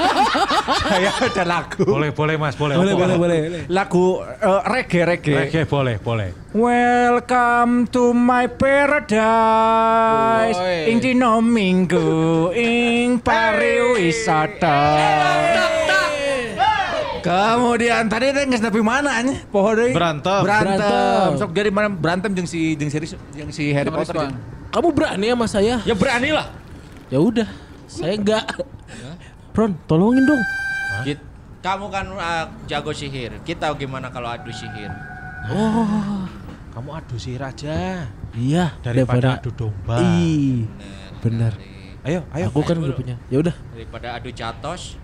[0.84, 1.80] saya ada lagu.
[1.88, 2.76] Boleh, boleh Mas, boleh.
[2.76, 3.64] Boleh, boleh, boleh.
[3.72, 5.48] Lagu eh, reggae reggae.
[5.48, 6.28] Reggae boleh, boleh.
[6.52, 9.00] Welcome to my paradise.
[10.60, 14.76] Ing dino minggu Ing pariwisata
[17.22, 19.38] Kemudian tadi teh geus nepi mana nya?
[19.48, 19.94] Poho deui.
[19.94, 20.42] Berantem.
[20.42, 20.78] Berantem.
[20.78, 21.38] Berantem.
[21.38, 22.98] Sok jadi mana berantem jeung si jeung si
[23.32, 24.34] jeung si Harry Potter.
[24.72, 25.78] Kamu berani sama saya?
[25.86, 26.50] Ya berani lah.
[27.12, 27.44] Ya udah,
[27.86, 28.44] saya enggak.
[29.52, 30.40] Pron, tolongin dong.
[31.04, 31.28] Kit-
[31.62, 33.38] Kamu kan uh, jago sihir.
[33.46, 34.90] Kita gimana kalau adu sihir?
[36.72, 40.00] Kamu adu sihir aja Iya, daripada adu domba.
[40.00, 40.64] Ih,
[41.20, 41.52] benar.
[42.02, 42.48] Ayo, ayo.
[42.48, 43.14] Aku kan udah punya.
[43.28, 43.54] Ya udah.
[43.76, 44.96] Daripada adu catos,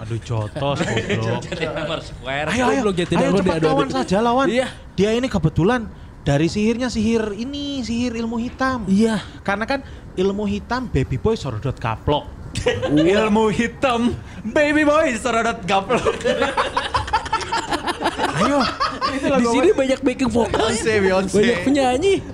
[0.00, 2.00] Adu jotos goblok.
[2.00, 2.46] square.
[2.48, 2.82] Ayo, ayo.
[2.88, 4.48] Ayo cepat lawan saja lawan.
[4.48, 4.72] Iya.
[4.96, 5.84] Dia ini kebetulan
[6.24, 8.88] dari sihirnya sihir ini, sihir ilmu hitam.
[8.88, 9.20] Iya.
[9.44, 9.84] Karena kan
[10.16, 12.24] ilmu hitam baby boy sorodot kaplok.
[12.90, 14.10] Ilmu hitam
[14.42, 16.16] baby boy serodot gaplok.
[18.40, 18.58] Ayo,
[19.36, 20.72] Di sini banyak backing vokal.
[20.72, 22.24] Banyak penyanyi.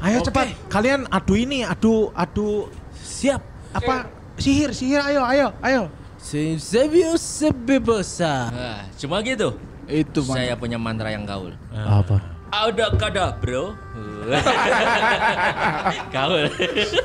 [0.00, 0.54] ayo cepat.
[0.70, 3.42] Kalian adu ini, adu adu Siap.
[3.74, 4.06] apa?
[4.38, 5.02] Sihir, sihir.
[5.02, 5.82] Ayo, ayo, ayo.
[6.20, 8.52] Sebio sebebosa.
[8.52, 9.56] Nah, cuma gitu.
[9.90, 10.22] Itu.
[10.22, 11.56] Saya punya mantra yang gaul.
[11.74, 12.20] Apa?
[12.50, 13.74] Ada kada bro.
[16.14, 16.46] gaul.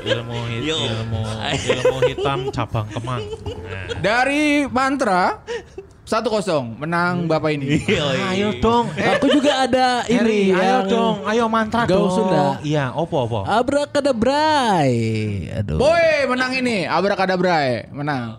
[0.04, 3.22] Ilmu hit, ilmu ilmu hitam cabang kemang.
[3.98, 5.42] Dari mantra
[6.06, 7.82] 1-0 menang Bapak ini.
[8.30, 8.94] Ayo dong.
[8.94, 11.16] Eh, Aku juga ada Harry, ini ayo yang dong.
[11.26, 12.14] Ayo mantra Gaul dong.
[12.14, 12.62] Sunda.
[12.62, 13.42] Iya, opo opo.
[13.42, 14.94] Abrakadabrai.
[15.62, 15.82] Aduh.
[15.82, 16.86] Boy menang ini.
[16.86, 18.38] Abrakadabra menang.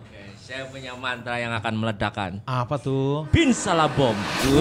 [0.57, 2.31] Saya punya mantra yang akan meledakkan.
[2.49, 3.29] Apa tuh?
[3.29, 4.17] Bin salah bom.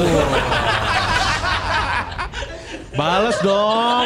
[3.01, 4.05] Bales dong.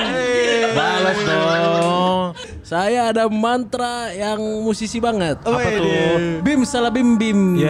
[0.71, 2.39] Bales dong.
[2.63, 5.43] Saya ada mantra yang musisi banget.
[5.43, 6.39] Apa tuh?
[6.47, 7.59] Bim salah bim bim.
[7.59, 7.67] Bim,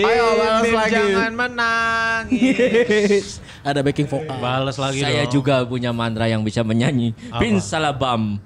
[0.00, 0.96] Ayo, balas Bim, lagi.
[0.96, 3.44] jangan menangis.
[3.68, 4.40] Ada backing vokal.
[4.40, 5.36] Bales lagi Saya dong.
[5.36, 7.12] juga punya mantra yang bisa menyanyi.
[7.28, 7.44] Apa?
[7.44, 8.40] Bin salah bam.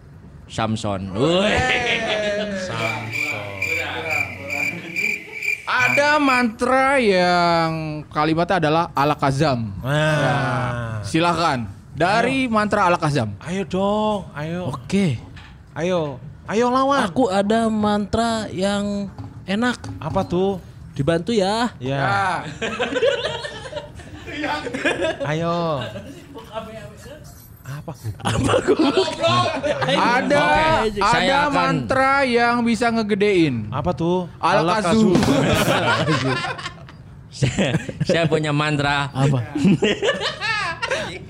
[0.50, 1.14] Samson.
[1.14, 1.54] Woi.
[5.94, 9.70] Ada mantra yang kalimatnya adalah alakazam.
[9.78, 10.98] Nah.
[11.06, 11.70] Silakan.
[11.94, 13.38] Dari mantra alakazam.
[13.38, 14.74] Ayo dong, ayo.
[14.74, 15.22] Oke.
[15.70, 16.18] Ayo.
[16.50, 17.06] Ayo lawan.
[17.06, 19.06] Aku ada mantra yang
[19.46, 19.78] enak.
[20.02, 20.58] Apa tuh?
[20.98, 21.70] Dibantu ya.
[21.78, 22.42] Ya.
[25.30, 25.78] Ayo.
[27.84, 28.52] Apa
[29.92, 33.68] Ada Oke, ada akan- mantra yang bisa ngegedein.
[33.68, 34.24] Apa tuh?
[34.40, 35.12] Alakazu.
[37.28, 39.12] saya, saya punya mantra.
[39.12, 39.38] Apa?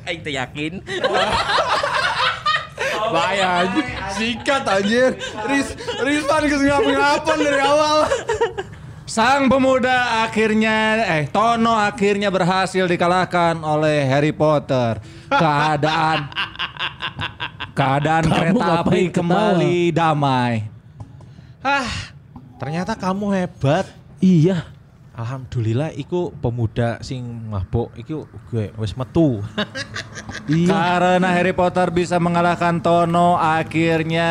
[0.07, 0.79] Itu yakin.
[3.11, 3.85] Bahaya anjir.
[4.15, 5.11] Sikat anjir.
[5.49, 5.69] Riz
[6.01, 7.99] Rizwan kes ngapa-ngapain dari awal.
[9.05, 14.97] Sang pemuda akhirnya eh Tono akhirnya berhasil dikalahkan oleh Harry Potter.
[15.29, 16.33] Keadaan
[17.77, 19.17] keadaan Kamu kereta api ketawa?
[19.21, 20.55] kembali damai.
[21.61, 22.17] Ah,
[22.57, 23.85] ternyata kamu hebat.
[24.25, 24.73] Iya.
[25.15, 29.45] Alhamdulillah iku pemuda sing mabuk iku gue wis metu.
[30.49, 34.31] Karena Harry Potter bisa mengalahkan Tono, akhirnya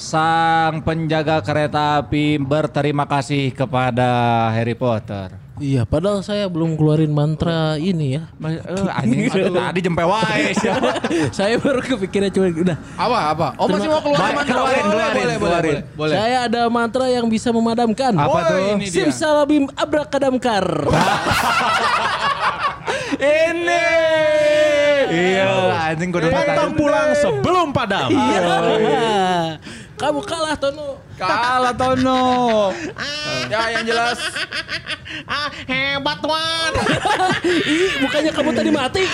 [0.00, 4.08] sang penjaga kereta api berterima kasih kepada
[4.48, 5.28] Harry Potter.
[5.60, 8.32] Iya, padahal saya belum keluarin mantra ini ya.
[8.40, 9.28] Mas- eh, anjing
[9.60, 10.56] tadi jempe wae.
[11.36, 12.76] saya baru kepikiran cuma udah.
[12.96, 13.46] Apa apa?
[13.60, 14.54] Oh masih mau keluar Baik, mantra?
[14.56, 15.76] keluarin, Boleh, keluarin, boleh, boleh, keluarin.
[15.76, 16.14] boleh, boleh.
[16.16, 18.16] Saya ada mantra yang bisa memadamkan.
[18.16, 18.88] Apa Woi, tuh?
[18.88, 20.64] Simsalabim abrakadamkar.
[23.20, 23.86] Ini.
[25.10, 25.50] Iya,
[25.92, 28.08] anjing kudu Pantang pulang sebelum padam.
[28.08, 29.60] Iya.
[30.00, 30.96] Kamu kalah Tono.
[31.20, 32.22] Kalah Tono.
[33.50, 34.18] Ya yang jelas
[35.26, 36.72] Ah, hebat Wan.
[37.66, 39.04] Ih, bukannya kamu tadi mati?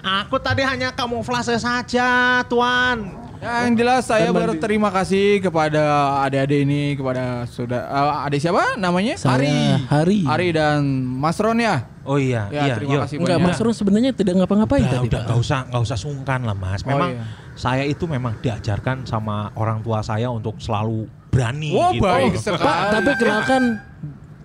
[0.00, 3.12] Aku tadi hanya kamuflase saja, Tuan.
[3.40, 9.16] Ya, yang jelas saya berterima kasih kepada adik-adik ini, kepada sudah eh, adik siapa namanya?
[9.20, 9.52] Saya, Hari.
[9.88, 10.18] Hari.
[10.24, 11.84] Hari dan Mas Ron ya.
[12.00, 13.52] Oh iya, Ya, iya, terima kasih Enggak, banyak.
[13.52, 15.26] Mas Ron sebenarnya tidak ngapa-ngapain Udah, tadi, udah Pak.
[15.28, 16.80] nggak usah nggak usah sungkan lah Mas.
[16.80, 17.24] Oh, Memang iya.
[17.52, 22.02] saya itu memang diajarkan sama orang tua saya untuk selalu berani Wah, gitu.
[22.02, 22.88] baik Pak, sekali.
[22.90, 23.62] tapi kenalkan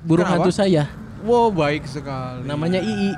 [0.04, 0.44] burung Kenapa?
[0.44, 0.84] hantu saya.
[1.24, 2.44] Wow, baik sekali.
[2.44, 3.12] Namanya Ii.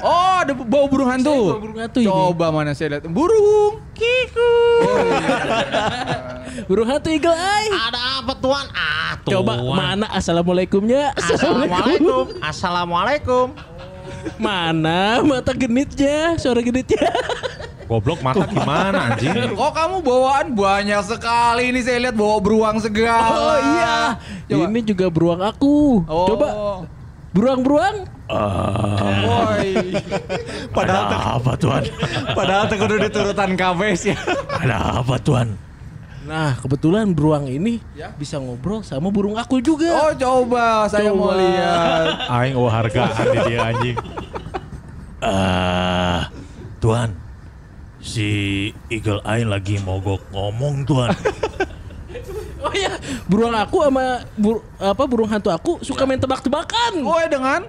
[0.00, 1.52] Oh, ada bau burung hantu.
[1.52, 2.08] bawa burung hantu ini.
[2.08, 3.04] Coba mana saya lihat.
[3.08, 3.84] Burung.
[3.96, 4.52] Kiku.
[6.68, 7.68] Burung hantu eagle eye.
[7.68, 8.66] Ada apa Tuan?
[8.72, 9.44] Ah, Tuan.
[9.44, 11.12] Coba mana assalamualaikumnya?
[11.12, 12.24] Assalamualaikum.
[12.50, 13.46] Assalamualaikum.
[14.40, 16.40] Mana mata genitnya?
[16.40, 17.12] Suara genitnya.
[17.86, 19.54] Goblok mata gimana anjing?
[19.54, 23.30] Kok kamu bawaan banyak sekali ini saya lihat bawa beruang segala.
[23.30, 23.96] Oh iya.
[24.50, 24.64] Coba.
[24.66, 26.02] Ini juga beruang aku.
[26.10, 26.26] Oh.
[26.26, 26.48] Coba
[27.36, 27.96] beruang-beruang.
[29.22, 29.70] Woi.
[30.72, 31.82] Padahal Ada apa Tuan?
[32.32, 34.16] padahal teh kudu diturutan kabeh sih.
[34.50, 35.54] Ada apa Tuan?
[36.26, 37.78] Nah, kebetulan beruang ini
[38.16, 39.94] bisa ngobrol sama burung aku juga.
[39.94, 41.38] Oh coba saya mau Coba.
[41.38, 42.06] lihat.
[42.26, 43.96] Aing oh hargaan di dia anjing.
[45.20, 46.32] Ah,
[46.80, 47.14] Tuan.
[47.98, 48.30] Si
[48.86, 51.10] Eagle Eye lagi mogok ngomong, Tuan.
[52.56, 52.96] Oh iya,
[53.28, 57.04] beruang aku sama bur- apa burung hantu aku suka main tebak-tebakan.
[57.04, 57.68] Oh dengan?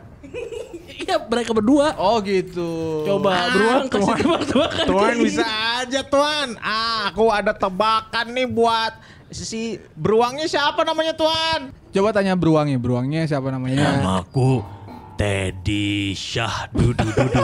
[0.98, 1.96] Iya, mereka berdua.
[1.96, 3.04] Oh gitu.
[3.06, 4.86] Coba beruang kasih tebak-tebakan.
[4.88, 5.46] Tuan kayak bisa
[5.84, 6.48] aja, Tuan.
[6.60, 8.96] Ah, aku ada tebakan nih buat
[9.28, 11.72] si beruangnya siapa namanya, Tuan?
[11.92, 14.00] Coba tanya beruangnya, beruangnya siapa namanya?
[14.00, 14.77] Namaku
[15.18, 17.44] Teddy Syah Dudu Dudu.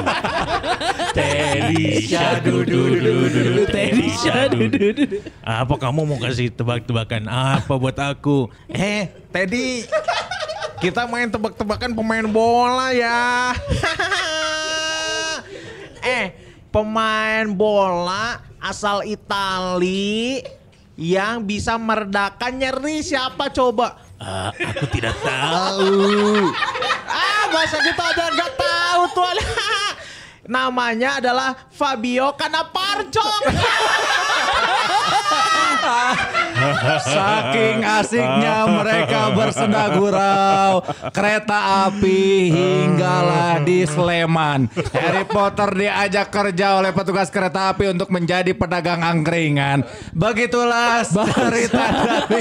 [1.18, 3.66] Teddy Syah Dudu Dudu.
[3.66, 4.94] Teddy Syah Dudu.
[5.42, 8.46] Apa kamu mau kasih tebak-tebakan apa buat aku?
[8.70, 9.90] Eh, Teddy.
[10.78, 13.58] Kita main tebak-tebakan pemain bola ya.
[16.06, 16.38] eh,
[16.70, 20.46] pemain bola asal Itali
[20.94, 24.03] yang bisa meredakan nyeri siapa coba?
[24.24, 26.48] Ah, aku tidak tahu.
[27.12, 29.36] ah, bahasa gitu aja nggak tahu tuan.
[30.56, 33.12] Namanya adalah Fabio Cannavaro.
[37.04, 44.72] Saking asiknya mereka bersenda gurau kereta api hinggalah di Sleman.
[44.96, 49.84] Harry Potter diajak kerja oleh petugas kereta api untuk menjadi pedagang angkringan.
[50.16, 52.40] Begitulah cerita dari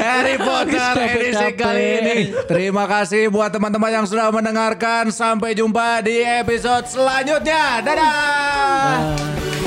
[0.00, 2.16] Harry Potter edisi kali ini.
[2.48, 5.12] Terima kasih buat teman-teman yang sudah mendengarkan.
[5.12, 7.84] Sampai jumpa di episode selanjutnya.
[7.84, 9.61] Dadah.